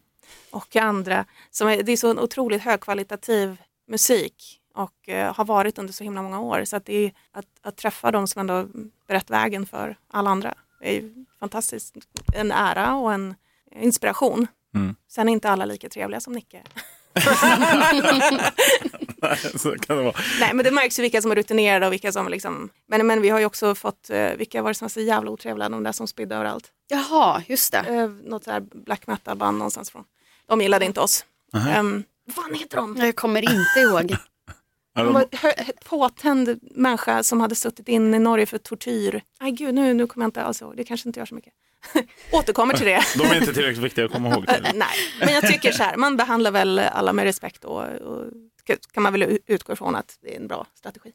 och 0.50 0.76
andra. 0.76 1.24
Som 1.50 1.68
är, 1.68 1.82
det 1.82 1.92
är 1.92 1.96
så 1.96 2.10
en 2.10 2.18
otroligt 2.18 2.62
högkvalitativ 2.62 3.56
musik 3.88 4.60
och 4.74 5.08
eh, 5.08 5.34
har 5.34 5.44
varit 5.44 5.78
under 5.78 5.92
så 5.92 6.04
himla 6.04 6.22
många 6.22 6.40
år. 6.40 6.64
Så 6.64 6.76
att, 6.76 6.84
det 6.84 6.94
är, 6.94 7.12
att, 7.32 7.46
att 7.62 7.76
träffa 7.76 8.10
dem 8.10 8.28
som 8.28 8.40
ändå 8.40 8.66
berättar 9.06 9.34
vägen 9.34 9.66
för 9.66 9.96
alla 10.08 10.30
andra 10.30 10.54
är 10.80 10.92
ju 10.92 11.24
fantastiskt. 11.40 11.96
En 12.34 12.52
ära 12.52 12.94
och 12.94 13.12
en 13.12 13.34
inspiration. 13.72 14.46
Mm. 14.74 14.96
Sen 15.08 15.28
är 15.28 15.32
inte 15.32 15.50
alla 15.50 15.64
lika 15.64 15.88
trevliga 15.88 16.20
som 16.20 16.32
Nicke. 16.32 16.62
så 19.56 19.70
kan 19.70 19.96
det 19.96 20.02
vara. 20.02 20.14
Nej 20.40 20.54
men 20.54 20.64
det 20.64 20.70
märks 20.70 20.98
ju 20.98 21.02
vilka 21.02 21.22
som 21.22 21.30
är 21.30 21.34
rutinerade 21.34 21.86
och 21.86 21.92
vilka 21.92 22.12
som 22.12 22.28
liksom... 22.28 22.70
Men, 22.88 23.06
men 23.06 23.22
vi 23.22 23.28
har 23.28 23.38
ju 23.38 23.44
också 23.44 23.74
fått, 23.74 24.10
eh, 24.10 24.30
vilka 24.36 24.62
var 24.62 24.70
det 24.70 24.74
som 24.74 24.84
var 24.84 24.90
så 24.90 25.00
jävla 25.00 25.30
otrevliga, 25.30 25.68
de 25.68 25.82
där 25.82 25.92
som 25.92 26.06
spydde 26.06 26.34
överallt. 26.34 26.72
Jaha, 26.88 27.42
just 27.46 27.72
det. 27.72 27.78
Eh, 27.78 28.08
något 28.08 28.44
så 28.44 28.50
här 28.50 28.60
black 28.60 29.06
metal 29.06 29.36
band 29.36 29.58
någonstans 29.58 29.90
från. 29.90 30.04
De 30.46 30.60
gillade 30.60 30.84
inte 30.84 31.00
oss. 31.00 31.24
Um, 31.78 32.04
vad 32.24 32.58
heter 32.58 32.76
de? 32.76 32.96
Jag 32.96 33.16
kommer 33.16 33.42
inte 33.42 33.80
ihåg. 33.80 34.16
De 34.94 35.12
var 35.12 35.24
påtänd 35.84 36.58
människa 36.62 37.22
som 37.22 37.40
hade 37.40 37.54
suttit 37.54 37.88
in 37.88 38.14
i 38.14 38.18
Norge 38.18 38.46
för 38.46 38.58
tortyr. 38.58 39.22
Nej 39.40 39.52
gud, 39.52 39.74
nu, 39.74 39.94
nu 39.94 40.06
kommer 40.06 40.24
jag 40.24 40.28
inte 40.28 40.42
alls 40.42 40.62
ihåg. 40.62 40.76
Det 40.76 40.84
kanske 40.84 41.08
inte 41.08 41.20
gör 41.20 41.26
så 41.26 41.34
mycket. 41.34 41.52
Återkommer 42.32 42.74
till 42.76 42.86
det. 42.86 43.00
de 43.18 43.24
är 43.24 43.34
inte 43.40 43.52
tillräckligt 43.54 43.84
viktiga 43.84 44.04
att 44.04 44.12
komma 44.12 44.28
ihåg. 44.28 44.44
Eh, 44.48 44.54
Nej, 44.74 44.88
men 45.20 45.34
jag 45.34 45.46
tycker 45.46 45.72
så 45.72 45.82
här, 45.82 45.96
man 45.96 46.16
behandlar 46.16 46.50
väl 46.50 46.78
alla 46.78 47.12
med 47.12 47.24
respekt 47.24 47.64
och, 47.64 47.82
och 47.82 48.24
kan 48.94 49.02
man 49.02 49.12
väl 49.12 49.38
utgå 49.46 49.72
ifrån 49.72 49.94
att 49.96 50.18
det 50.22 50.32
är 50.34 50.40
en 50.40 50.48
bra 50.48 50.66
strategi. 50.78 51.10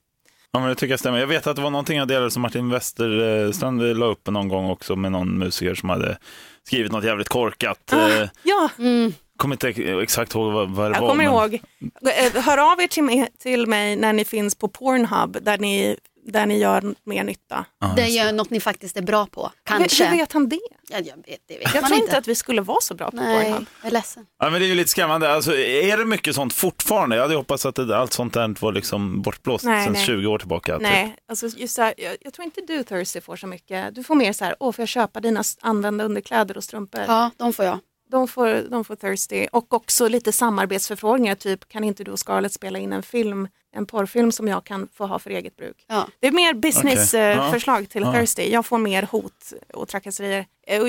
Ja, 0.52 0.60
men 0.60 0.70
det 0.70 0.76
tycker 0.76 0.94
jag 0.94 1.00
stämmer. 1.00 1.20
Jag 1.20 1.28
vet 1.28 1.48
att 1.48 1.56
det 1.56 1.62
var 1.62 1.70
någonting 1.70 1.98
jag 1.98 2.08
delade 2.08 2.32
som 2.32 2.42
Martin 2.42 2.70
Westerstrand 2.70 3.98
la 3.98 4.06
upp 4.06 4.28
någon 4.28 4.48
gång 4.48 4.70
också 4.70 4.96
med 4.96 5.12
någon 5.12 5.38
musiker 5.40 5.76
som 5.76 5.90
hade 5.90 6.18
skrivit 6.64 6.92
något 6.92 7.04
jävligt 7.04 7.30
korkat. 7.30 7.94
Eh, 7.94 8.28
Ja, 8.44 8.70
Mm. 8.80 9.14
Kommer 9.38 9.56
inte 9.56 9.70
exakt 10.02 10.36
ihåg 10.36 10.54
vad, 10.54 10.70
vad 10.70 10.92
det 10.92 10.96
jag 10.96 11.02
var. 11.02 11.10
kommer 11.10 11.24
men- 11.24 11.34
ihåg. 11.34 11.54
Eh, 12.36 12.42
Hör 12.44 12.72
av 12.72 12.82
er 12.82 12.88
till 12.88 13.04
mig, 13.04 13.28
till 13.40 13.68
mig 13.68 13.96
när 13.96 14.14
ni 14.14 14.26
finns 14.26 14.56
på 14.56 14.68
Pornhub 14.68 15.38
där 15.42 15.58
ni, 15.58 15.98
där 16.26 16.46
ni 16.46 16.58
gör 16.58 16.96
mer 17.04 17.24
nytta. 17.24 17.66
Ja, 17.80 17.94
Det 17.96 18.08
ju 18.08 18.32
något 18.32 18.50
ni 18.50 18.60
faktiskt 18.60 18.98
är 18.98 19.02
bra 19.02 19.26
på. 19.26 19.52
Kanske. 19.66 20.06
hur 20.06 20.18
vet 20.18 20.34
han 20.34 20.50
det? 20.50 20.60
Ja, 20.90 20.98
jag 21.00 21.16
vet, 21.16 21.40
det 21.48 21.58
vet 21.58 21.74
Jag 21.74 21.82
man 21.82 21.92
tror 21.92 22.02
inte. 22.04 22.18
att 22.18 22.28
vi 22.28 22.36
skulle 22.36 22.62
vara 22.62 22.82
så 22.82 22.94
bra 22.96 23.12
på 23.12 23.18
Nej, 23.18 23.44
Pornhub. 23.46 23.66
jag 23.82 23.88
är 23.88 23.92
ledsen. 23.94 24.26
Ja, 24.40 24.50
men 24.50 24.60
det 24.62 24.66
är 24.66 24.68
ju 24.68 24.76
lite 24.76 24.90
skrämmande. 24.90 25.34
Alltså, 25.34 25.56
är 25.58 25.98
det 25.98 26.06
mycket 26.06 26.36
sånt 26.36 26.54
fortfarande? 26.54 27.16
Jag 27.16 27.24
hade 27.24 27.36
hoppats 27.36 27.66
att 27.66 27.76
det, 27.76 27.98
allt 27.98 28.14
sånt 28.14 28.34
där 28.34 28.56
var 28.60 28.72
liksom 28.72 29.22
bortblåst 29.22 29.64
Nej, 29.66 29.84
sedan 29.84 29.94
nej. 29.94 30.06
20 30.06 30.28
år 30.28 30.40
tillbaka. 30.40 30.74
Typ. 30.74 30.82
Nej, 30.82 31.16
alltså 31.28 31.48
just 31.48 31.76
så 31.76 31.82
här, 31.82 31.94
jag, 31.98 32.16
jag 32.22 32.34
tror 32.34 32.46
inte 32.46 32.62
du 32.62 32.84
Thursday 32.84 33.22
får 33.22 33.36
så 33.36 33.48
mycket. 33.48 33.96
Du 33.96 34.04
får 34.04 34.16
mer 34.16 34.34
så 34.34 34.46
här, 34.46 34.56
åh 34.60 34.72
får 34.72 34.82
jag 34.84 34.90
köpa 34.90 35.20
dina 35.20 35.44
använda 35.62 36.04
underkläder 36.04 36.58
och 36.58 36.64
strumpor? 36.64 37.02
Ja, 37.08 37.32
de 37.38 37.54
får 37.54 37.66
jag. 37.66 37.80
De, 38.14 38.28
får, 38.28 38.70
de 38.70 38.84
får 38.86 38.96
Thirsty 38.96 39.48
och 39.52 39.74
också 39.74 40.08
lite 40.08 40.32
samarbetsförfrågningar, 40.32 41.36
typ 41.36 41.68
kan 41.68 41.84
inte 41.84 42.04
du 42.04 42.12
och 42.12 42.20
Scarlett 42.20 42.54
spela 42.54 42.80
in 42.80 42.94
en 42.94 43.04
film, 43.04 43.48
en 43.72 43.86
porrfilm 43.86 44.32
som 44.32 44.48
jag 44.48 44.64
kan 44.64 44.88
få 44.94 45.06
ha 45.06 45.20
för 45.20 45.30
eget 45.30 45.56
bruk? 45.58 45.86
Ja. 45.88 46.08
Det 46.20 46.28
är 46.28 46.32
mer 46.32 46.54
businessförslag 46.54 47.90
till 47.90 48.02
Ja. 48.02 48.14
Thirsty. 48.14 48.50
Jag 48.50 48.66
får 48.66 48.78
mer 48.78 49.04
hot 49.12 49.54
och 49.74 49.88
trakasserier. 49.88 50.46
Eh, 50.68 50.82
Och 50.82 50.88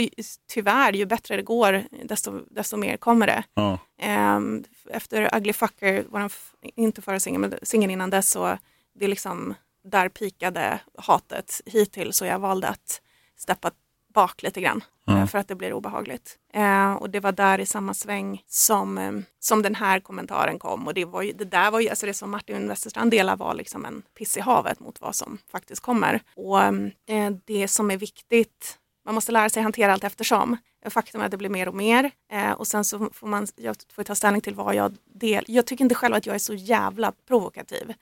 tyvärr, 0.49 0.93
ju 0.93 1.07
bättre 1.07 1.37
det 1.37 1.43
går, 1.43 1.85
desto, 2.05 2.41
desto 2.51 2.77
mer 2.77 2.97
kommer 2.97 3.27
det. 3.27 3.45
Ja. 3.55 3.79
Ehm, 4.01 4.65
efter 4.91 5.37
Ugly 5.37 5.53
Fucker, 5.53 6.05
var 6.09 6.19
den 6.21 6.27
f- 6.27 6.53
inte 6.77 7.03
förra 7.03 7.21
singeln, 7.21 7.41
men 7.41 7.55
singeln 7.63 7.91
innan 7.91 8.11
dess, 8.11 8.31
så 8.31 8.59
det 8.99 9.05
är 9.05 9.09
liksom 9.09 9.55
där 9.89 10.09
pikade 10.09 10.81
hatet 10.99 11.61
hittills 11.67 12.17
så 12.17 12.25
jag 12.27 12.39
valde 12.39 12.69
att 12.69 13.01
steppa 13.39 13.71
bak 14.15 14.43
lite 14.43 14.61
grann 14.61 14.85
eh, 15.09 15.27
för 15.27 15.39
att 15.39 15.49
det 15.49 15.55
blir 15.55 15.73
obehagligt. 15.73 16.39
Eh, 16.53 16.93
och 16.93 17.11
det 17.11 17.21
var 17.21 17.33
där 17.33 17.61
i 17.61 17.67
samma 17.67 17.95
sväng 17.95 18.43
som, 18.47 18.99
eh, 18.99 19.13
som 19.41 19.63
den 19.63 19.75
här 19.75 20.01
kommentaren 20.01 20.59
kom 20.59 20.87
och 20.87 20.95
det, 20.95 21.05
var 21.05 21.23
ju, 21.23 21.33
det 21.33 21.45
där 21.45 21.71
var 21.71 21.81
ju, 21.81 21.89
alltså 21.89 22.07
det 22.07 22.15
som 22.15 22.31
Martin 22.31 22.69
Westerstrand 22.69 23.11
delar 23.11 23.37
var 23.37 23.55
liksom 23.55 23.85
en 23.85 24.03
piss 24.19 24.37
i 24.37 24.41
havet 24.41 24.81
mot 24.81 25.01
vad 25.01 25.15
som 25.15 25.39
faktiskt 25.53 25.83
kommer. 25.83 26.21
Och 26.37 26.61
eh, 26.61 27.31
det 27.45 27.69
som 27.69 27.91
är 27.91 27.97
viktigt 27.97 28.79
man 29.05 29.15
måste 29.15 29.33
lära 29.33 29.49
sig 29.49 29.63
hantera 29.63 29.93
allt 29.93 30.05
eftersom. 30.05 30.57
Faktum 30.91 31.21
är 31.21 31.25
att 31.25 31.31
det 31.31 31.37
blir 31.37 31.49
mer 31.49 31.69
och 31.69 31.75
mer 31.75 32.11
eh, 32.33 32.53
och 32.53 32.67
sen 32.67 32.85
så 32.85 33.09
får 33.13 33.27
man 33.27 33.47
jag 33.57 33.77
får 33.95 34.03
ta 34.03 34.15
ställning 34.15 34.41
till 34.41 34.55
vad 34.55 34.75
jag 34.75 34.97
del. 35.15 35.45
Jag 35.49 35.67
tycker 35.67 35.85
inte 35.85 35.95
själv 35.95 36.15
att 36.15 36.27
jag 36.27 36.35
är 36.35 36.39
så 36.39 36.55
jävla 36.55 37.13
provokativ. 37.29 37.95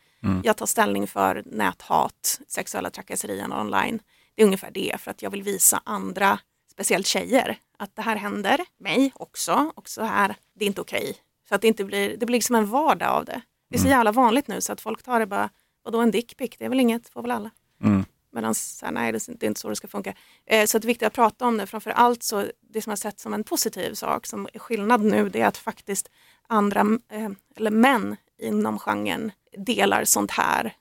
Jag 0.45 0.57
tar 0.57 0.67
ställning 0.67 1.07
för 1.07 1.43
näthat, 1.47 2.41
sexuella 2.49 2.91
trakasserier 2.91 3.61
online. 3.61 4.01
Det 4.35 4.43
är 4.43 4.47
ungefär 4.47 4.71
det 4.71 5.01
för 5.01 5.11
att 5.11 5.23
jag 5.23 5.31
vill 5.31 5.43
visa 5.43 5.83
andra, 5.85 6.39
speciellt 6.73 7.07
tjejer, 7.07 7.59
att 7.77 7.97
det 7.97 8.03
här 8.03 8.17
händer 8.17 8.61
mig 8.79 9.13
också 9.15 9.73
och 9.75 9.89
så 9.89 10.03
här, 10.03 10.37
det 10.55 10.65
är 10.65 10.67
inte 10.67 10.81
okej. 10.81 11.17
Så 11.49 11.55
att 11.55 11.61
det 11.61 11.69
inte 11.69 11.85
blir, 11.85 12.17
det 12.17 12.27
blir 12.27 12.37
liksom 12.37 12.57
en 12.57 12.67
vardag 12.67 13.09
av 13.09 13.25
det. 13.25 13.43
Det 13.71 13.77
är 13.77 13.81
så 13.81 13.89
jävla 13.89 14.13
vanligt 14.13 14.49
nu 14.49 14.61
så 14.61 14.73
att 14.73 14.81
folk 14.81 15.03
tar 15.03 15.21
det 15.21 15.27
bara, 15.27 15.51
vadå 15.85 16.01
en 16.01 16.11
dickpic, 16.11 16.51
det 16.59 16.65
är 16.65 16.69
väl 16.69 16.81
inget, 16.81 17.09
får 17.09 17.23
väl 17.23 17.31
alla. 17.31 17.51
Mm. 17.83 18.05
Medan 18.33 18.55
så 18.55 18.87
här, 18.87 18.93
nej, 18.93 19.13
det 19.13 19.27
det 19.27 19.47
är 19.47 19.49
inte 19.49 19.61
så 19.61 19.69
det 19.69 19.77
ska 19.77 19.89
funka. 19.89 20.15
Eh, 20.47 20.67
så 20.67 20.79
det 20.79 20.85
är 20.85 20.87
viktigt 20.87 21.07
att 21.07 21.13
prata 21.13 21.47
om 21.47 21.57
det. 21.57 21.67
Framför 21.67 21.91
allt 21.91 22.23
så 22.23 22.45
det 22.61 22.83
som 22.83 22.91
jag 22.91 22.99
sett 22.99 23.21
som 23.21 23.35
en 23.35 23.45
positiv 23.45 23.95
sak 23.95 24.27
som 24.27 24.49
är 24.55 24.59
skillnad 24.59 25.01
nu 25.01 25.29
det 25.29 25.41
är 25.41 25.47
att 25.47 25.57
faktiskt 25.57 26.11
andra, 26.47 26.81
eh, 27.11 27.31
eller 27.57 27.71
män 27.71 28.17
inom 28.39 28.79
genren 28.79 29.33
delar 29.59 30.05
sånt 30.05 30.31
här. 30.31 30.75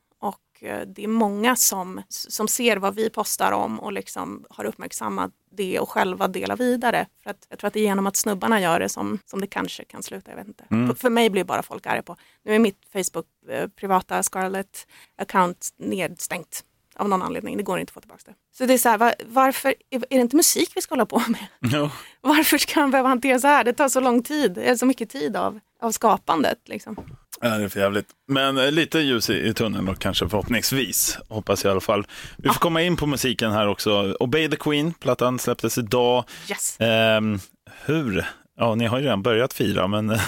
Eh, 0.62 0.80
det 0.88 1.04
är 1.04 1.08
många 1.08 1.56
som, 1.56 2.02
som 2.10 2.48
ser 2.48 2.78
vad 2.78 2.96
vi 2.96 3.10
postar 3.10 3.52
om 3.52 3.80
och 3.80 3.94
liksom 3.94 4.46
har 4.50 4.66
uppmärksammat 4.66 5.32
det 5.52 5.80
och 5.80 5.90
själva 5.90 6.28
delar 6.28 6.58
vidare. 6.58 7.06
För 7.24 7.30
att, 7.30 7.46
jag 7.50 7.60
tror 7.60 7.68
att 7.68 7.74
det 7.74 7.80
är 7.80 7.84
genom 7.84 8.08
att 8.08 8.16
snubbarna 8.16 8.62
gör 8.62 8.80
det 8.80 8.90
som, 8.90 9.20
som 9.26 9.42
det 9.42 9.48
kanske 9.48 9.86
kan 9.86 10.04
sluta. 10.04 10.32
Jag 10.32 10.38
vet 10.38 10.48
inte. 10.48 10.66
För, 10.70 10.94
för 10.94 11.10
mig 11.10 11.30
blir 11.30 11.44
bara 11.44 11.64
folk 11.64 11.86
arga 11.86 12.04
på. 12.04 12.16
Nu 12.44 12.56
är 12.56 12.60
mitt 12.60 12.78
Facebook 12.94 13.26
eh, 13.50 13.68
privata 13.68 14.24
Scarlett 14.24 14.88
account 15.18 15.68
nedstängt 15.78 16.64
av 16.96 17.10
någon 17.10 17.22
anledning. 17.22 17.58
Det 17.58 17.64
går 17.64 17.80
inte 17.80 17.90
att 17.90 17.94
få 17.94 18.00
tillbaka 18.00 18.24
det. 18.26 18.34
Så 18.58 18.66
det 18.66 18.74
är 18.74 18.78
så 18.78 18.90
här, 18.90 18.98
var, 18.98 19.14
varför, 19.26 19.70
är 19.90 19.98
är 20.10 20.18
det 20.18 20.22
inte 20.22 20.36
musik 20.36 20.72
vi 20.76 20.82
ska 20.82 20.96
hålla 20.96 21.06
på 21.06 21.22
med? 21.28 21.48
Jo. 21.60 21.90
Varför 22.22 22.58
ska 22.58 22.80
man 22.80 22.92
behöva 22.92 23.10
hantera 23.10 23.40
så 23.40 23.48
här? 23.48 23.64
Det 23.64 23.74
tar 23.74 23.90
så 23.90 24.00
lång 24.00 24.24
tid, 24.24 24.52
det 24.52 24.64
är 24.64 24.76
så 24.76 24.86
mycket 24.86 25.10
tid 25.10 25.36
av, 25.36 25.60
av 25.82 25.92
skapandet. 25.92 26.60
Liksom. 26.66 26.96
Ja, 27.42 27.50
det 27.58 27.64
är 27.64 27.70
för 27.70 27.80
jävligt. 27.80 28.08
Men 28.28 28.58
eh, 28.58 28.72
lite 28.72 29.00
ljus 29.00 29.30
i, 29.30 29.48
i 29.48 29.54
tunneln 29.54 29.86
då 29.86 29.94
kanske 29.96 30.30
förhoppningsvis. 30.30 31.18
Hoppas 31.30 31.64
jag 31.64 31.70
i 31.70 31.72
alla 31.72 31.82
fall. 31.82 32.08
Vi 32.38 32.50
får 32.50 32.60
komma 32.60 32.82
in 32.82 32.98
på 32.98 33.06
musiken 33.06 33.52
här 33.52 33.68
också. 33.68 34.16
Obey 34.20 34.50
the 34.50 34.56
Queen, 34.58 34.94
plattan 34.94 35.40
släpptes 35.40 35.78
idag. 35.78 36.24
Yes. 36.50 36.78
Ehm, 36.80 37.40
hur? 37.86 38.26
Ja, 38.58 38.76
ni 38.76 38.86
har 38.86 39.00
ju 39.00 39.04
redan 39.04 39.22
börjat 39.22 39.54
fira, 39.54 39.88
men 39.88 40.10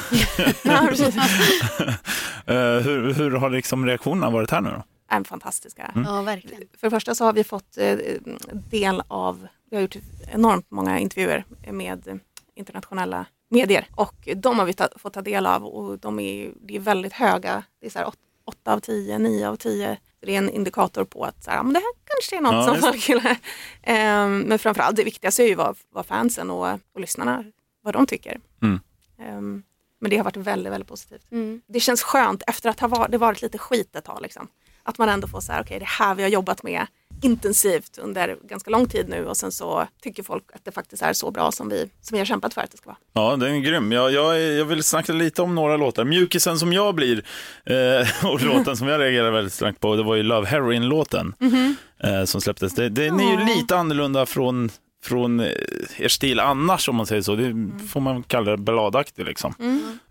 Ja, 0.63 0.85
precis. 0.89 1.15
eh, 2.45 2.55
hur, 2.55 3.13
hur 3.13 3.31
har 3.31 3.49
liksom 3.49 3.85
reaktionerna 3.85 4.29
varit 4.29 4.51
här 4.51 4.61
nu 4.61 4.69
då? 4.69 4.83
är 5.13 5.23
fantastiska. 5.23 5.91
Ja, 6.05 6.21
verkligen. 6.21 6.63
För 6.77 6.87
det 6.87 6.91
första 6.91 7.15
så 7.15 7.25
har 7.25 7.33
vi 7.33 7.43
fått 7.43 7.77
eh, 7.77 7.97
del 8.69 9.03
av, 9.07 9.47
vi 9.69 9.75
har 9.75 9.81
gjort 9.81 9.95
enormt 10.31 10.71
många 10.71 10.99
intervjuer 10.99 11.45
med 11.71 12.19
internationella 12.55 13.25
medier 13.53 13.87
och 13.95 14.29
de 14.35 14.59
har 14.59 14.65
vi 14.65 14.73
ta, 14.73 14.87
fått 14.95 15.13
ta 15.13 15.21
del 15.21 15.45
av 15.45 15.65
och 15.65 15.99
de 15.99 16.19
är, 16.19 16.51
det 16.61 16.75
är 16.75 16.79
väldigt 16.79 17.13
höga, 17.13 17.63
det 17.79 17.85
är 17.85 17.89
så 17.89 17.99
här 17.99 18.11
8 18.45 18.73
av 18.73 18.79
10, 18.79 19.19
9 19.19 19.49
av 19.49 19.55
10. 19.55 19.97
Det 20.19 20.33
är 20.33 20.37
en 20.37 20.49
indikator 20.49 21.03
på 21.03 21.23
att 21.23 21.43
så 21.43 21.51
här, 21.51 21.63
men 21.63 21.73
det 21.73 21.79
här 21.79 21.93
kanske 22.05 22.37
är 22.37 22.41
något 22.41 22.67
Ja, 22.67 22.73
som 22.73 22.81
folk 22.81 23.09
gillar. 23.09 23.37
Ehm, 23.81 24.39
men 24.39 24.59
framförallt 24.59 24.95
det 24.95 25.03
viktigaste 25.03 25.43
är 25.43 25.47
ju 25.47 25.55
vad, 25.55 25.77
vad 25.89 26.05
fansen 26.05 26.49
och, 26.49 26.67
och 26.93 26.99
lyssnarna, 26.99 27.43
vad 27.81 27.93
de 27.93 28.05
tycker. 28.05 28.39
Mm. 28.61 28.79
Ehm, 29.19 29.63
men 29.99 30.09
det 30.09 30.17
har 30.17 30.23
varit 30.23 30.37
väldigt, 30.37 30.73
väldigt 30.73 30.89
positivt. 30.89 31.31
Mm. 31.31 31.61
Det 31.67 31.79
känns 31.79 32.03
skönt 32.03 32.43
efter 32.47 32.69
att 32.69 32.79
ha 32.79 32.87
varit, 32.87 33.11
det 33.11 33.17
varit 33.17 33.41
lite 33.41 33.57
skit 33.57 33.95
ett 33.95 34.03
tag. 34.03 34.21
Liksom. 34.21 34.47
Att 34.83 34.97
man 34.97 35.09
ändå 35.09 35.27
får 35.27 35.41
så 35.41 35.51
här, 35.51 35.61
okej 35.61 35.79
det 35.79 35.85
här 35.85 36.15
vi 36.15 36.23
har 36.23 36.29
jobbat 36.29 36.63
med 36.63 36.87
intensivt 37.23 37.97
under 37.97 38.37
ganska 38.43 38.71
lång 38.71 38.87
tid 38.87 39.09
nu 39.09 39.25
och 39.25 39.37
sen 39.37 39.51
så 39.51 39.87
tycker 40.01 40.23
folk 40.23 40.43
att 40.53 40.65
det 40.65 40.71
faktiskt 40.71 41.01
är 41.03 41.13
så 41.13 41.31
bra 41.31 41.51
som 41.51 41.69
vi, 41.69 41.89
som 42.01 42.15
vi 42.15 42.17
har 42.17 42.25
kämpat 42.25 42.53
för 42.53 42.61
att 42.61 42.71
det 42.71 42.77
ska 42.77 42.89
vara. 42.89 42.97
Ja, 43.13 43.35
den 43.35 43.55
är 43.55 43.59
grym. 43.59 43.91
Jag, 43.91 44.11
jag, 44.11 44.41
jag 44.41 44.65
vill 44.65 44.83
snacka 44.83 45.13
lite 45.13 45.41
om 45.41 45.55
några 45.55 45.77
låtar. 45.77 46.03
Mjukisen 46.03 46.59
som 46.59 46.73
jag 46.73 46.95
blir 46.95 47.23
eh, 47.65 48.25
och 48.31 48.41
låten 48.41 48.77
som 48.77 48.87
jag 48.87 49.01
reagerar 49.01 49.31
väldigt 49.31 49.53
starkt 49.53 49.79
på, 49.79 49.95
det 49.95 50.03
var 50.03 50.15
ju 50.15 50.23
Love 50.23 50.47
Heroin-låten 50.47 51.33
eh, 52.03 52.23
som 52.25 52.41
släpptes. 52.41 52.75
Det, 52.75 52.89
den 52.89 53.19
är 53.19 53.39
ju 53.39 53.55
lite 53.55 53.77
annorlunda 53.77 54.25
från, 54.25 54.69
från 55.03 55.39
eh, 55.39 55.47
er 55.97 56.07
stil 56.07 56.39
annars 56.39 56.89
om 56.89 56.95
man 56.95 57.05
säger 57.05 57.21
så. 57.21 57.35
Det 57.35 57.69
får 57.91 57.99
man 57.99 58.23
kalla 58.23 58.51
det 58.51 58.57
balladaktig 58.57 59.25
liksom. 59.25 59.53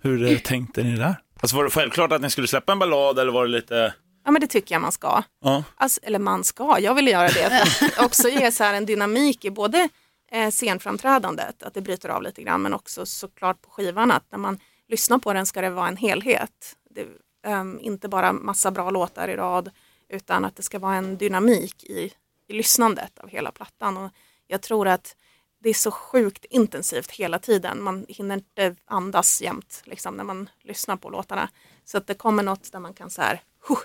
Hur 0.03 0.33
eh, 0.33 0.39
tänkte 0.39 0.83
ni 0.83 0.97
där? 0.97 1.17
Alltså 1.41 1.57
var 1.57 1.65
det 1.65 1.71
självklart 1.71 2.13
att 2.13 2.23
ni 2.23 2.31
skulle 2.31 2.47
släppa 2.47 2.73
en 2.73 2.79
ballad 2.79 3.19
eller 3.19 3.33
var 3.33 3.47
det 3.47 3.53
lite... 3.53 3.95
Ja 4.25 4.31
men 4.31 4.41
det 4.41 4.47
tycker 4.47 4.75
jag 4.75 4.83
man 4.83 4.93
ska. 4.93 5.23
Ja, 5.41 5.65
Alltså, 5.77 6.01
eller 6.03 6.19
man 6.19 6.45
ska, 6.45 6.79
jag 6.81 6.95
vill 6.95 7.09
göra 7.09 7.29
det. 7.29 7.65
Också 7.99 8.29
ge 8.29 8.53
så 8.53 8.65
här 8.65 8.75
en 8.75 8.87
dynamik 8.87 9.45
i 9.45 9.51
både 9.51 9.89
eh, 10.33 10.51
scenframträdandet, 10.51 11.63
att 11.63 11.75
det 11.75 11.81
bryter 11.81 12.09
av 12.09 12.23
lite 12.23 12.43
grann, 12.43 12.63
men 12.63 12.75
också 12.75 13.07
såklart 13.07 13.63
på 13.63 13.71
skivan 13.71 14.11
att 14.11 14.25
när 14.31 14.39
man 14.39 14.59
lyssnar 14.89 15.19
på 15.19 15.33
den 15.33 15.47
ska 15.47 15.61
det 15.61 15.71
vara 15.71 15.89
en 15.89 15.97
helhet. 15.97 16.77
Det, 16.91 17.07
ehm, 17.47 17.79
inte 17.81 18.09
bara 18.09 18.33
massa 18.33 18.71
bra 18.71 18.91
låtar 18.91 19.29
i 19.29 19.37
rad, 19.37 19.71
utan 20.09 20.45
att 20.45 20.57
det 20.57 20.63
ska 20.63 20.79
vara 20.79 20.95
en 20.95 21.17
dynamik 21.17 21.85
i, 21.85 22.13
i 22.49 22.53
lyssnandet 22.53 23.19
av 23.19 23.29
hela 23.29 23.51
plattan. 23.51 23.97
Och 23.97 24.11
jag 24.47 24.63
tror 24.63 24.89
att 24.89 25.17
det 25.63 25.71
är 25.71 25.75
så 25.75 25.91
sjukt 25.91 26.45
intensivt 26.45 27.11
hela 27.11 27.39
tiden. 27.39 27.83
Man 27.83 28.05
hinner 28.09 28.35
inte 28.35 28.77
andas 28.85 29.43
jämt 29.43 29.83
liksom, 29.85 30.15
när 30.15 30.25
man 30.25 30.51
lyssnar 30.63 30.97
på 30.97 31.11
låtarna. 31.11 31.49
Så 31.85 31.99
att 31.99 32.07
det 32.07 32.15
kommer 32.15 32.43
något 32.43 32.73
där 32.73 32.79
man 32.79 32.95
kan 32.95 33.11
så 33.11 33.23
här, 33.23 33.43
huh, 33.69 33.79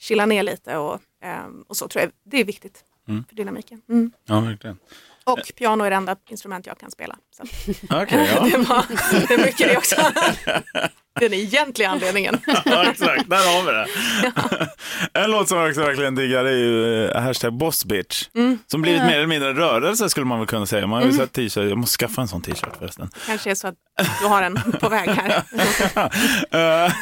chilla 0.00 0.26
ner 0.26 0.42
lite 0.42 0.76
och, 0.76 1.00
ehm, 1.22 1.64
och 1.68 1.76
så 1.76 1.88
tror 1.88 2.02
jag 2.02 2.12
det 2.24 2.40
är 2.40 2.44
viktigt 2.44 2.84
för 3.28 3.36
dynamiken. 3.36 3.82
Mm. 3.88 4.12
ja 4.24 4.40
verkligen. 4.40 4.78
Och 5.24 5.40
piano 5.56 5.84
är 5.84 5.90
det 5.90 5.96
enda 5.96 6.16
instrument 6.30 6.66
jag 6.66 6.78
kan 6.78 6.90
spela. 6.90 7.16
Så. 7.36 7.42
Okej, 7.90 8.28
ja. 8.34 8.44
det, 8.44 8.56
var, 8.58 8.84
det 9.28 9.34
är 9.34 9.38
mycket 9.38 9.68
det 9.68 9.76
också. 9.76 9.96
Den 11.20 11.32
egentliga 11.34 11.88
anledningen. 11.88 12.38
ja, 12.64 12.90
exakt. 12.90 13.30
Där 13.30 13.36
har 13.36 13.66
vi 13.66 13.72
det. 13.72 15.20
en 15.20 15.30
låt 15.30 15.48
som 15.48 15.58
jag 15.58 15.68
också 15.68 15.80
verkligen 15.80 16.14
diggar 16.14 16.44
är 16.44 16.56
ju 16.56 17.06
eh, 17.06 17.20
hashtag 17.22 17.52
bossbitch. 17.52 18.28
Som 18.66 18.82
blivit 18.82 19.02
mer 19.02 19.16
eller 19.16 19.26
mindre 19.26 19.48
en 19.50 19.56
rörelse 19.56 20.08
skulle 20.08 20.26
man 20.26 20.38
väl 20.38 20.48
kunna 20.48 20.66
säga. 20.66 20.86
Man 20.86 21.02
har 21.02 21.06
ju 21.10 21.16
sett 21.16 21.32
t-shirt, 21.32 21.68
jag 21.68 21.78
måste 21.78 21.98
skaffa 21.98 22.20
en 22.20 22.28
sån 22.28 22.42
t-shirt 22.42 22.76
förresten. 22.78 23.10
kanske 23.26 23.50
är 23.50 23.54
så 23.54 23.68
att 23.68 23.74
du 24.20 24.26
har 24.26 24.42
en 24.42 24.58
på 24.80 24.88
väg 24.88 25.10
här. 25.10 25.42
Eh, 26.86 26.92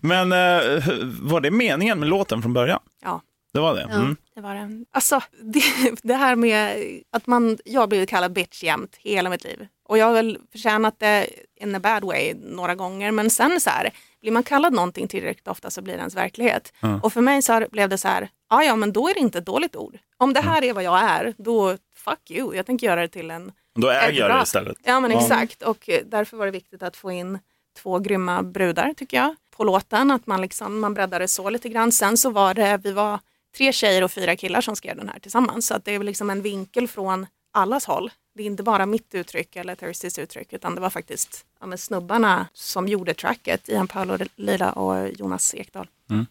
Men 0.00 0.32
eh, 0.32 0.82
var 1.20 1.40
det 1.40 1.50
meningen 1.50 2.00
med 2.00 2.08
låten 2.08 2.42
från 2.42 2.52
början? 2.52 2.80
Ja, 3.04 3.20
Det 3.56 3.60
var 3.62 3.74
det? 3.74 3.82
Mm. 3.82 4.16
det 4.34 4.40
var 4.40 4.54
det. 4.54 4.84
Alltså, 4.90 5.20
det, 5.42 5.62
det 6.02 6.14
här 6.14 6.36
med 6.36 6.76
att 7.12 7.26
man, 7.26 7.58
jag 7.64 7.80
har 7.80 7.86
blivit 7.86 8.08
kallad 8.10 8.32
bitch 8.32 8.62
jämt 8.62 8.96
hela 8.98 9.30
mitt 9.30 9.44
liv. 9.44 9.66
Och 9.88 9.98
jag 9.98 10.06
har 10.06 10.12
väl 10.12 10.38
förtjänat 10.52 10.98
det 10.98 11.26
in 11.60 11.74
a 11.74 11.80
bad 11.80 12.04
way 12.04 12.34
några 12.34 12.74
gånger. 12.74 13.10
Men 13.10 13.30
sen 13.30 13.60
så 13.60 13.70
här, 13.70 13.90
blir 14.20 14.32
man 14.32 14.42
kallad 14.42 14.72
någonting 14.72 15.08
tillräckligt 15.08 15.48
ofta 15.48 15.70
så 15.70 15.82
blir 15.82 15.94
det 15.94 15.98
ens 16.00 16.16
verklighet. 16.16 16.72
Och 17.02 17.12
för 17.12 17.20
mig 17.20 17.42
så 17.42 17.52
har- 17.52 17.68
blev 17.70 17.88
det 17.88 17.98
så 17.98 18.08
här, 18.08 18.28
ja 18.50 18.64
ja 18.64 18.76
men 18.76 18.92
då 18.92 19.08
är 19.08 19.14
det 19.14 19.20
inte 19.20 19.38
ett 19.38 19.46
dåligt 19.46 19.76
ord. 19.76 19.98
Om 20.16 20.32
det 20.32 20.40
här 20.40 20.64
är 20.64 20.72
vad 20.72 20.82
jag 20.84 20.98
är, 21.00 21.34
då 21.38 21.76
fuck 21.96 22.30
you. 22.30 22.54
Jag 22.56 22.66
tänker 22.66 22.86
göra 22.86 23.00
det 23.00 23.08
till 23.08 23.30
en 23.30 23.52
Då 23.74 23.88
äger 23.90 24.20
jag 24.20 24.30
det 24.30 24.42
istället. 24.42 24.76
Ja 24.84 25.00
men 25.00 25.10
exakt 25.12 25.62
och 25.62 25.88
eh, 25.88 26.00
därför 26.06 26.36
var 26.36 26.44
det 26.46 26.52
viktigt 26.52 26.82
att 26.82 26.96
få 26.96 27.10
in 27.12 27.38
två 27.82 27.98
grymma 27.98 28.42
brudar 28.42 28.92
tycker 28.96 29.16
jag 29.16 29.34
på 29.56 29.64
låten. 29.64 30.10
Att 30.10 30.26
man, 30.26 30.40
liksom, 30.40 30.80
man 30.80 30.94
breddade 30.94 31.28
så 31.28 31.50
lite 31.50 31.68
grann. 31.68 31.92
Sen 31.92 32.16
så 32.16 32.30
var 32.30 32.54
det, 32.54 32.80
vi 32.84 32.92
var 32.92 33.20
tre 33.56 33.72
tjejer 33.72 34.04
och 34.04 34.12
fyra 34.12 34.36
killar 34.36 34.60
som 34.60 34.76
skrev 34.76 34.96
den 34.96 35.08
här 35.08 35.18
tillsammans. 35.18 35.66
Så 35.66 35.74
att 35.74 35.84
det 35.84 35.94
är 35.94 35.98
liksom 36.02 36.30
en 36.30 36.42
vinkel 36.42 36.88
från 36.88 37.26
allas 37.52 37.84
håll. 37.84 38.10
Det 38.34 38.42
är 38.42 38.46
inte 38.46 38.62
bara 38.62 38.86
mitt 38.86 39.14
uttryck 39.14 39.56
eller 39.56 39.74
Thursdays 39.74 40.18
uttryck 40.18 40.52
utan 40.52 40.74
det 40.74 40.80
var 40.80 40.90
faktiskt 40.90 41.46
ja, 41.60 41.76
snubbarna 41.76 42.46
som 42.52 42.88
gjorde 42.88 43.14
tracket, 43.14 43.68
Ian 43.68 43.88
Paolo 43.88 44.18
Lila 44.36 44.72
och 44.72 45.08
Jonas 45.08 45.54
Ekdahl. 45.54 45.88
Mm. 46.10 46.26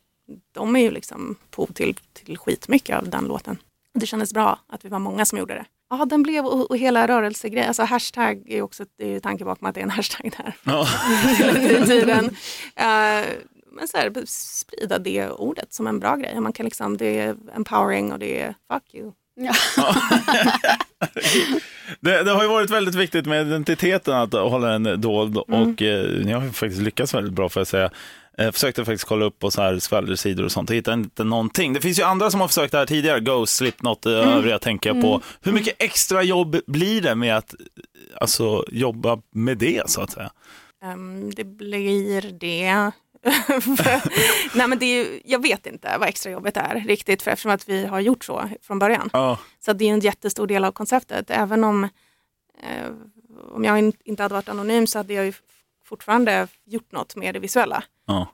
De 0.51 0.75
är 0.75 0.79
ju 0.79 0.91
liksom 0.91 1.35
på 1.49 1.65
till, 1.65 1.95
till 2.13 2.37
skitmycket 2.37 2.97
av 2.97 3.09
den 3.09 3.25
låten. 3.25 3.57
Det 3.93 4.05
kändes 4.05 4.33
bra 4.33 4.59
att 4.67 4.85
vi 4.85 4.89
var 4.89 4.99
många 4.99 5.25
som 5.25 5.37
gjorde 5.37 5.53
det. 5.53 5.65
Ja, 5.89 6.05
den 6.05 6.23
blev 6.23 6.45
och, 6.45 6.69
och 6.71 6.77
hela 6.77 7.07
rörelsegrejen, 7.07 7.67
alltså 7.67 7.83
hashtag 7.83 8.43
är 8.49 8.55
ju 8.55 8.61
också, 8.61 8.85
det 8.97 9.05
är 9.05 9.09
ju 9.09 9.19
tanke 9.19 9.45
bakom 9.45 9.67
att 9.67 9.75
det 9.75 9.81
är 9.81 9.83
en 9.83 9.91
hashtag 9.91 10.31
där 10.37 10.55
Ja. 10.63 10.87
tiden. 11.85 12.35
Eh, 12.75 13.25
men 13.75 13.87
så 13.87 13.97
här, 13.97 14.25
sprida 14.25 14.99
det 14.99 15.29
ordet 15.29 15.73
som 15.73 15.87
en 15.87 15.99
bra 15.99 16.15
grej. 16.15 16.39
Man 16.39 16.53
kan 16.53 16.63
liksom, 16.63 16.97
det 16.97 17.19
är 17.19 17.35
empowering 17.55 18.13
och 18.13 18.19
det 18.19 18.41
är 18.41 18.55
fuck 18.71 18.93
you. 18.93 19.11
Ja. 19.35 19.53
Det, 21.99 22.23
det 22.23 22.31
har 22.31 22.43
ju 22.43 22.49
varit 22.49 22.69
väldigt 22.69 22.95
viktigt 22.95 23.25
med 23.25 23.47
identiteten 23.47 24.13
att 24.13 24.33
hålla 24.33 24.67
den 24.67 25.01
dold 25.01 25.37
och 25.37 25.81
eh, 25.81 26.25
ni 26.25 26.31
har 26.31 26.49
faktiskt 26.49 26.81
lyckats 26.81 27.13
väldigt 27.13 27.33
bra 27.33 27.49
får 27.49 27.59
jag 27.59 27.67
säga. 27.67 27.89
Jag 28.37 28.53
försökte 28.53 28.85
faktiskt 28.85 29.03
kolla 29.03 29.25
upp 29.25 29.39
på 29.39 29.51
så 29.51 29.61
här 29.61 29.79
skvallersidor 29.79 30.45
och 30.45 30.51
sånt 30.51 30.69
och 30.69 30.75
hittade 30.75 31.01
inte 31.01 31.23
någonting. 31.23 31.73
Det 31.73 31.81
finns 31.81 31.99
ju 31.99 32.03
andra 32.03 32.31
som 32.31 32.41
har 32.41 32.47
försökt 32.47 32.71
det 32.71 32.77
här 32.77 32.85
tidigare, 32.85 33.19
Ghost, 33.19 33.55
Slipknot, 33.55 34.05
mm. 34.05 34.29
övriga 34.29 34.59
tänker 34.59 34.89
jag 34.93 35.01
på. 35.01 35.21
Hur 35.41 35.51
mycket 35.51 35.75
extra 35.79 36.23
jobb 36.23 36.57
blir 36.67 37.01
det 37.01 37.15
med 37.15 37.37
att 37.37 37.55
alltså, 38.15 38.65
jobba 38.71 39.21
med 39.31 39.57
det 39.57 39.89
så 39.89 40.01
att 40.01 40.11
säga? 40.11 40.31
Ehm, 40.85 41.31
det 41.33 41.43
blir 41.43 42.21
det. 42.39 42.91
Nej 44.55 44.67
men 44.67 44.79
det 44.79 44.85
är 44.85 45.03
ju, 45.03 45.21
jag 45.25 45.41
vet 45.41 45.65
inte 45.65 45.97
vad 45.99 46.09
extrajobbet 46.09 46.57
är 46.57 46.83
riktigt 46.87 47.21
för 47.21 47.31
eftersom 47.31 47.51
att 47.51 47.69
vi 47.69 47.85
har 47.85 47.99
gjort 47.99 48.23
så 48.23 48.49
från 48.61 48.79
början. 48.79 49.09
Ja, 49.13 49.39
Så 49.59 49.73
det 49.73 49.85
är 49.85 49.93
en 49.93 49.99
jättestor 49.99 50.47
del 50.47 50.65
av 50.65 50.71
konceptet. 50.71 51.29
Även 51.29 51.63
om, 51.63 51.83
eh, 52.63 52.91
om 53.51 53.63
jag 53.63 53.79
in, 53.79 53.93
inte 54.05 54.23
hade 54.23 54.35
varit 54.35 54.49
anonym 54.49 54.87
så 54.87 54.99
hade 54.99 55.13
jag 55.13 55.25
ju 55.25 55.33
fortfarande 55.85 56.47
gjort 56.65 56.91
något 56.91 57.15
med 57.15 57.33
det 57.35 57.39
visuella. 57.39 57.83
ja. 58.05 58.27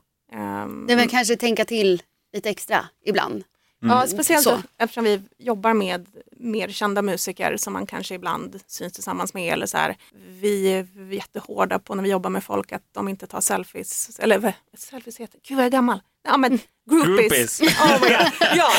Det 0.86 0.92
är 0.92 0.96
väl 0.96 1.08
kanske 1.08 1.36
tänka 1.36 1.64
till 1.64 2.02
lite 2.32 2.50
extra 2.50 2.86
ibland. 3.04 3.44
Ja, 3.82 4.06
speciellt 4.06 4.44
Så. 4.44 4.62
eftersom 4.78 5.04
vi 5.04 5.22
jobbar 5.38 5.74
med 5.74 6.06
mer 6.36 6.68
kända 6.68 7.02
musiker 7.02 7.56
som 7.56 7.72
man 7.72 7.86
kanske 7.86 8.14
ibland 8.14 8.60
syns 8.66 8.92
tillsammans 8.92 9.34
med. 9.34 9.52
Eller 9.52 9.66
så 9.66 9.76
här. 9.76 9.96
Vi 10.40 10.72
är 10.72 11.12
jättehårda 11.12 11.78
på 11.78 11.94
när 11.94 12.02
vi 12.02 12.10
jobbar 12.10 12.30
med 12.30 12.44
folk 12.44 12.72
att 12.72 12.82
de 12.92 13.08
inte 13.08 13.26
tar 13.26 13.40
selfies. 13.40 14.18
Eller 14.18 14.54
selfies 14.76 15.20
heter 15.20 15.40
Gud 15.48 15.56
vad 15.56 15.64
jag 15.64 15.66
är 15.66 15.70
gammal. 15.76 16.00
Ja 16.24 16.36
men 16.36 16.58
groupies. 16.90 17.58
Groupies. 17.58 17.60
Oh. 17.60 18.56
Ja. 18.56 18.72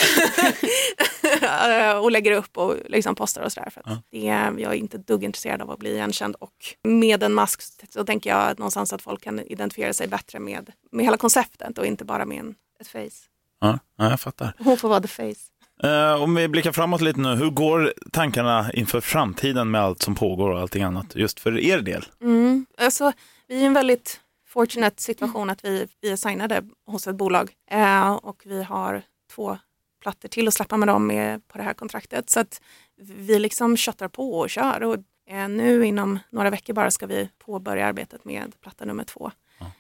och 2.02 2.12
lägger 2.12 2.32
upp 2.32 2.58
och 2.58 2.76
liksom 2.86 3.16
postar 3.16 3.42
och 3.42 3.52
sådär. 3.52 3.70
För 3.70 3.82
att 3.86 4.00
det 4.12 4.28
är, 4.28 4.58
jag 4.58 4.72
är 4.72 4.78
inte 4.78 4.98
dugg 4.98 5.24
intresserad 5.24 5.62
av 5.62 5.72
att 5.72 5.80
bli 5.80 5.92
igenkänd. 5.92 6.36
Och 6.36 6.54
med 6.84 7.24
en 7.24 7.34
mask 7.34 7.62
så 7.90 8.06
tänker 8.06 8.30
jag 8.30 8.60
någonstans 8.60 8.94
att 8.94 9.02
folk 9.02 9.24
kan 9.24 9.40
identifiera 9.40 9.94
sig 9.94 10.08
bättre 10.08 10.40
med, 10.40 10.72
med 10.92 11.06
hela 11.06 11.18
konceptet 11.18 11.78
och 11.78 11.86
inte 11.86 12.06
bara 12.06 12.26
med 12.26 12.40
en, 12.40 12.56
ett 12.80 12.88
face. 12.88 13.30
Ja, 13.64 13.80
ja, 13.98 14.10
jag 14.10 14.20
fattar. 14.20 14.54
Hon 14.60 14.78
får 14.78 14.90
vara 14.90 15.02
the 15.02 15.08
face. 15.08 15.54
Eh, 15.84 16.24
om 16.24 16.36
vi 16.36 16.48
blickar 16.48 16.72
framåt 16.72 17.02
lite 17.02 17.20
nu, 17.20 17.36
hur 17.36 17.50
går 17.50 17.94
tankarna 18.12 18.72
inför 18.74 19.02
framtiden 19.02 19.72
med 19.72 19.82
allt 19.82 20.02
som 20.02 20.16
pågår 20.16 20.50
och 20.50 20.60
allting 20.60 20.84
annat, 20.84 21.16
just 21.16 21.40
för 21.40 21.60
er 21.60 21.82
del? 21.82 22.06
Mm. 22.22 22.66
Alltså, 22.78 23.12
vi 23.48 23.56
är 23.56 23.62
i 23.62 23.66
en 23.66 23.74
väldigt 23.74 24.20
fortunate 24.48 25.02
situation 25.02 25.50
att 25.50 25.66
vi, 25.66 25.88
vi 26.02 26.12
är 26.12 26.16
signade 26.16 26.64
hos 26.86 27.08
ett 27.08 27.16
bolag 27.16 27.52
eh, 27.72 28.12
och 28.12 28.42
vi 28.46 28.64
har 28.64 29.02
två 29.36 29.58
plattor 30.02 30.30
till 30.30 30.48
att 30.48 30.54
släppa 30.54 30.78
med 30.78 30.88
dem 30.88 31.08
med, 31.08 31.48
på 31.48 31.58
det 31.58 31.64
här 31.64 31.74
kontraktet. 31.74 32.30
Så 32.30 32.40
att 32.40 32.62
vi 33.02 33.40
liksom 33.40 33.78
köttar 33.78 34.08
på 34.08 34.40
och 34.40 34.50
kör 34.50 34.84
och 34.84 34.96
eh, 35.30 35.50
nu 35.50 35.86
inom 35.86 36.20
några 36.30 36.50
veckor 36.50 36.74
bara 36.74 36.92
ska 36.92 37.06
vi 37.06 37.30
påbörja 37.46 37.88
arbetet 37.88 38.26
med 38.26 38.54
platta 38.62 38.86
nummer 38.86 39.04
två. 39.04 39.32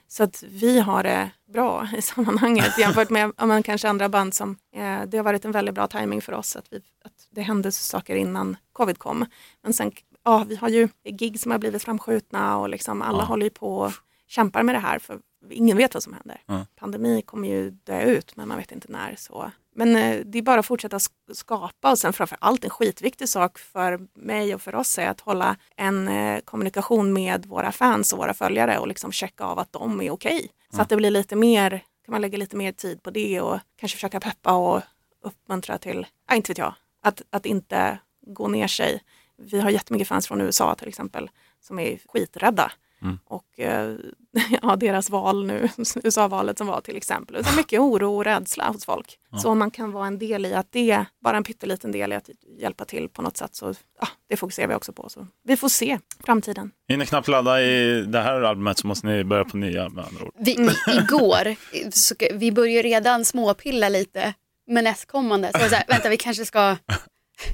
Så 0.08 0.24
att 0.24 0.44
vi 0.44 0.80
har 0.80 1.04
det 1.04 1.32
bra 1.54 1.88
i 1.98 2.02
sammanhanget 2.02 2.78
jämfört 2.78 3.10
med 3.10 3.32
om 3.38 3.48
man 3.48 3.63
kanske 3.63 3.90
andra 3.90 4.10
band 4.10 4.34
som, 4.34 4.58
eh, 4.75 5.02
det 5.08 5.18
har 5.18 5.24
varit 5.24 5.46
en 5.46 5.52
väldigt 5.52 5.75
bra 5.75 5.88
timing 5.88 6.22
för 6.22 6.34
oss 6.34 6.56
att, 6.56 6.66
vi, 6.70 6.78
att 7.06 7.28
det 7.30 7.42
hände 7.42 7.72
saker 7.72 8.16
innan 8.16 8.58
covid 8.74 8.98
kom. 9.00 9.25
Men 9.63 9.74
sen, 9.74 9.92
ja 10.24 10.46
vi 10.48 10.56
har 10.56 10.70
ju 10.70 10.90
gig 11.06 11.40
som 11.40 11.52
har 11.52 11.60
blivit 11.60 11.84
framskjutna 11.84 12.58
och 12.58 12.70
liksom 12.70 13.02
alla 13.02 13.18
Ja. 13.18 13.25
håller 13.25 13.44
ju 13.46 13.50
på 13.50 13.78
och 13.78 13.92
kämpar 14.28 14.63
med 14.63 14.75
det 14.75 14.80
här 14.80 15.00
för 15.00 15.20
ingen 15.50 15.78
vet 15.78 15.94
vad 15.94 16.04
som 16.04 16.13
händer. 16.13 16.42
Ja. 16.46 16.66
Pandemi 16.75 17.22
kommer 17.22 17.48
ju 17.48 17.70
dö 17.72 18.02
ut 18.02 18.36
men 18.36 18.48
man 18.48 18.58
vet 18.58 18.72
inte 18.72 18.92
när. 18.92 19.16
så. 19.18 19.52
Men 19.75 19.96
eh, 19.96 20.20
det 20.25 20.38
är 20.38 20.42
bara 20.42 20.60
att 20.60 20.65
fortsätta 20.65 20.98
sk- 20.98 21.34
skapa 21.34 21.92
och 21.92 22.00
sen 22.00 22.13
framför 22.13 22.38
allt 22.42 22.63
en 22.63 22.70
skitviktig 22.70 23.30
sak 23.30 23.60
för 23.60 24.00
mig 24.15 24.56
och 24.56 24.62
för 24.62 24.75
oss 24.75 24.98
är 25.00 25.08
att 25.10 25.22
hålla 25.22 25.56
en 25.75 26.08
eh, 26.08 26.39
kommunikation 26.39 27.13
med 27.13 27.46
våra 27.46 27.72
fans 27.72 28.13
och 28.13 28.20
våra 28.20 28.34
följare 28.34 28.77
och 28.80 28.88
liksom 28.88 29.12
checka 29.12 29.44
av 29.44 29.60
att 29.60 29.72
de 29.74 30.01
är 30.01 30.10
okej. 30.12 30.50
Så 30.75 30.82
att 30.82 30.89
det 30.89 30.96
blir 30.96 31.12
lite 31.12 31.36
mer, 31.36 31.70
kan 32.06 32.12
man 32.12 32.22
lägga 32.22 32.38
lite 32.38 32.56
mer 32.56 32.72
tid 32.72 33.03
på 33.03 33.12
det 33.12 33.42
och 33.42 33.60
kanske 33.80 33.96
försöka 33.96 34.20
peppa 34.20 34.53
och 34.53 34.82
uppmuntra 35.24 35.77
till, 35.77 36.06
ja, 36.30 36.36
inte 36.36 36.51
vet 36.51 36.58
jag, 36.58 36.74
att, 37.03 37.22
att 37.30 37.46
inte 37.46 37.98
gå 38.27 38.48
ner 38.48 38.68
sig. 38.68 39.01
Vi 39.38 39.60
har 39.60 39.70
jättemycket 39.70 40.08
fans 40.08 40.27
från 40.27 40.42
USA 40.42 40.75
till 40.75 40.88
exempel 40.88 41.30
som 41.62 41.80
är 41.80 42.00
skiträdda. 42.13 42.72
Mm. 43.03 43.19
Och 43.25 43.60
eh, 43.60 43.95
ja, 44.62 44.75
deras 44.75 45.10
val 45.10 45.45
nu, 45.45 45.69
USA-valet 46.03 46.57
som 46.57 46.67
var 46.67 46.81
till 46.81 46.98
exempel. 46.98 47.36
Är 47.36 47.57
mycket 47.57 47.79
oro 47.79 48.15
och 48.15 48.25
rädsla 48.25 48.67
hos 48.67 48.86
folk. 48.86 49.19
Så 49.41 49.50
om 49.50 49.60
man 49.60 49.72
kan 49.72 49.91
vara 49.91 50.07
en 50.07 50.19
del 50.19 50.45
i 50.45 50.53
att 50.53 50.72
det, 50.72 51.05
bara 51.24 51.38
en 51.38 51.43
pytteliten 51.43 51.91
del 51.91 52.12
i 52.12 52.15
att 52.15 52.29
hjälpa 52.60 52.86
till 52.86 53.10
på 53.10 53.22
något 53.22 53.38
sätt 53.38 53.55
så 53.55 53.74
ja, 54.00 54.07
det 54.29 54.38
fokuserar 54.38 54.67
vi 54.67 54.75
också 54.75 54.93
på. 54.93 55.10
Så 55.10 55.27
vi 55.43 55.57
får 55.57 55.69
se 55.69 56.00
framtiden. 56.25 56.72
Hinner 56.88 57.05
knappt 57.05 57.27
ladda 57.27 57.62
i 57.62 58.01
det 58.01 58.19
här 58.19 58.41
albumet 58.41 58.77
så 58.77 58.88
måste 58.88 59.07
ni 59.07 59.24
börja 59.24 59.45
på 59.45 59.57
nya 59.57 59.89
med 59.89 60.05
andra 60.05 60.25
ord. 60.25 60.33
Vi, 60.38 60.51
igår, 60.88 61.55
så, 61.91 62.15
vi 62.33 62.51
börjar 62.51 62.83
redan 62.83 63.25
småpilla 63.25 63.89
lite 63.89 64.33
med 64.67 64.83
nästkommande. 64.83 65.51
Så, 65.53 65.69
så 65.69 65.75
här, 65.75 65.83
vänta 65.88 66.10
vi 66.10 66.17
kanske 66.17 66.45
ska, 66.45 66.77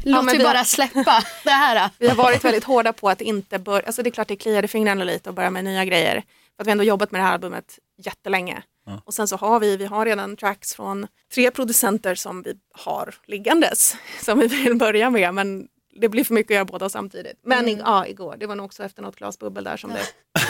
låt 0.03 0.25
men 0.25 0.37
vi 0.37 0.43
bara 0.43 0.63
släppa 0.63 1.23
det 1.43 1.49
här. 1.49 1.89
Vi 1.99 2.07
har 2.07 2.15
varit 2.15 2.45
väldigt 2.45 2.63
hårda 2.63 2.93
på 2.93 3.09
att 3.09 3.21
inte 3.21 3.59
börja, 3.59 3.85
alltså 3.85 4.03
det 4.03 4.09
är 4.09 4.11
klart 4.11 4.27
det 4.27 4.35
kliar 4.35 4.63
i 4.63 4.67
fingrarna 4.67 5.03
lite 5.03 5.29
och 5.29 5.35
börja 5.35 5.49
med 5.49 5.63
nya 5.63 5.85
grejer. 5.85 6.23
För 6.55 6.63
att 6.63 6.67
vi 6.67 6.69
har 6.69 6.71
ändå 6.71 6.83
jobbat 6.83 7.11
med 7.11 7.21
det 7.21 7.25
här 7.25 7.33
albumet 7.33 7.79
jättelänge. 7.97 8.63
Och 9.05 9.13
sen 9.13 9.27
så 9.27 9.35
har 9.35 9.59
vi, 9.59 9.77
vi 9.77 9.85
har 9.85 10.05
redan 10.05 10.37
tracks 10.37 10.75
från 10.75 11.07
tre 11.33 11.51
producenter 11.51 12.15
som 12.15 12.41
vi 12.41 12.53
har 12.73 13.15
liggandes. 13.27 13.97
Som 14.21 14.39
vi 14.39 14.47
vill 14.47 14.75
börja 14.75 15.09
med 15.09 15.33
men 15.33 15.67
det 16.01 16.09
blir 16.09 16.23
för 16.23 16.33
mycket 16.33 16.51
att 16.51 16.55
göra 16.55 16.65
båda 16.65 16.89
samtidigt. 16.89 17.39
Men 17.43 17.67
i, 17.69 17.79
ja, 17.85 18.07
igår, 18.07 18.35
det 18.39 18.47
var 18.47 18.55
nog 18.55 18.65
också 18.65 18.83
efter 18.83 19.01
något 19.01 19.15
glas 19.15 19.39
bubbel 19.39 19.63
där 19.63 19.77
som 19.77 19.93
det, 19.93 20.05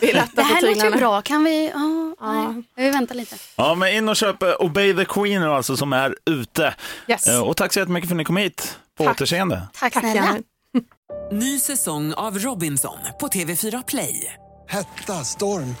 vi 0.00 0.12
Det 0.34 0.42
här 0.42 0.62
låter 0.62 0.84
ju 0.84 0.96
bra, 0.96 1.22
kan 1.22 1.44
vi, 1.44 1.66
ja, 1.74 2.14
Ja. 2.20 2.52
nej, 2.52 2.62
vi 2.76 2.90
väntar 2.90 3.14
lite. 3.14 3.36
Ja, 3.56 3.74
men 3.74 3.92
in 3.94 4.08
och 4.08 4.16
köp 4.16 4.42
eh, 4.42 4.48
Obey 4.58 4.94
the 4.94 5.04
Queen 5.04 5.42
alltså 5.42 5.76
som 5.76 5.92
är 5.92 6.14
ute. 6.30 6.74
Yes. 7.08 7.26
Eh, 7.28 7.40
Och 7.42 7.56
tack 7.56 7.72
så 7.72 7.78
jättemycket 7.78 8.08
för 8.08 8.14
att 8.14 8.18
ni 8.18 8.24
kom 8.24 8.36
hit. 8.36 8.78
På 8.98 9.04
Tack. 9.04 9.14
återseende. 9.16 9.62
Tack, 9.74 9.92
Tack 9.92 10.02
snälla. 10.02 10.36
Ny 11.32 11.58
säsong 11.58 12.12
av 12.14 12.38
Robinson 12.38 12.98
på 13.20 13.28
TV4 13.28 13.82
Play. 13.86 14.34
Hetta, 14.68 15.24
storm, 15.24 15.76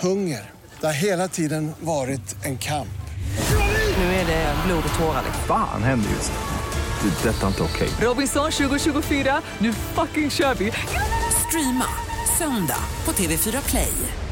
hunger. 0.00 0.50
Det 0.80 0.86
har 0.86 0.94
hela 0.94 1.28
tiden 1.28 1.72
varit 1.80 2.44
en 2.44 2.58
kamp. 2.58 2.88
Nu 3.98 4.04
är 4.04 4.26
det 4.26 4.54
blod 4.66 4.82
och 4.92 4.98
tårar. 4.98 5.22
Fan 5.46 5.82
händer 5.82 6.10
just 6.10 6.32
det. 6.32 6.38
Det 7.22 7.28
är 7.28 7.32
detta 7.32 7.46
inte 7.48 7.62
okej. 7.62 7.88
Robinson 8.00 8.50
2024, 8.50 9.42
nu 9.58 9.72
fucking 9.72 10.30
kör 10.30 10.54
vi! 10.54 10.72
Streama 11.48 11.84
söndag 12.38 12.84
på 13.04 13.12
TV4 13.12 13.70
Play. 13.70 14.27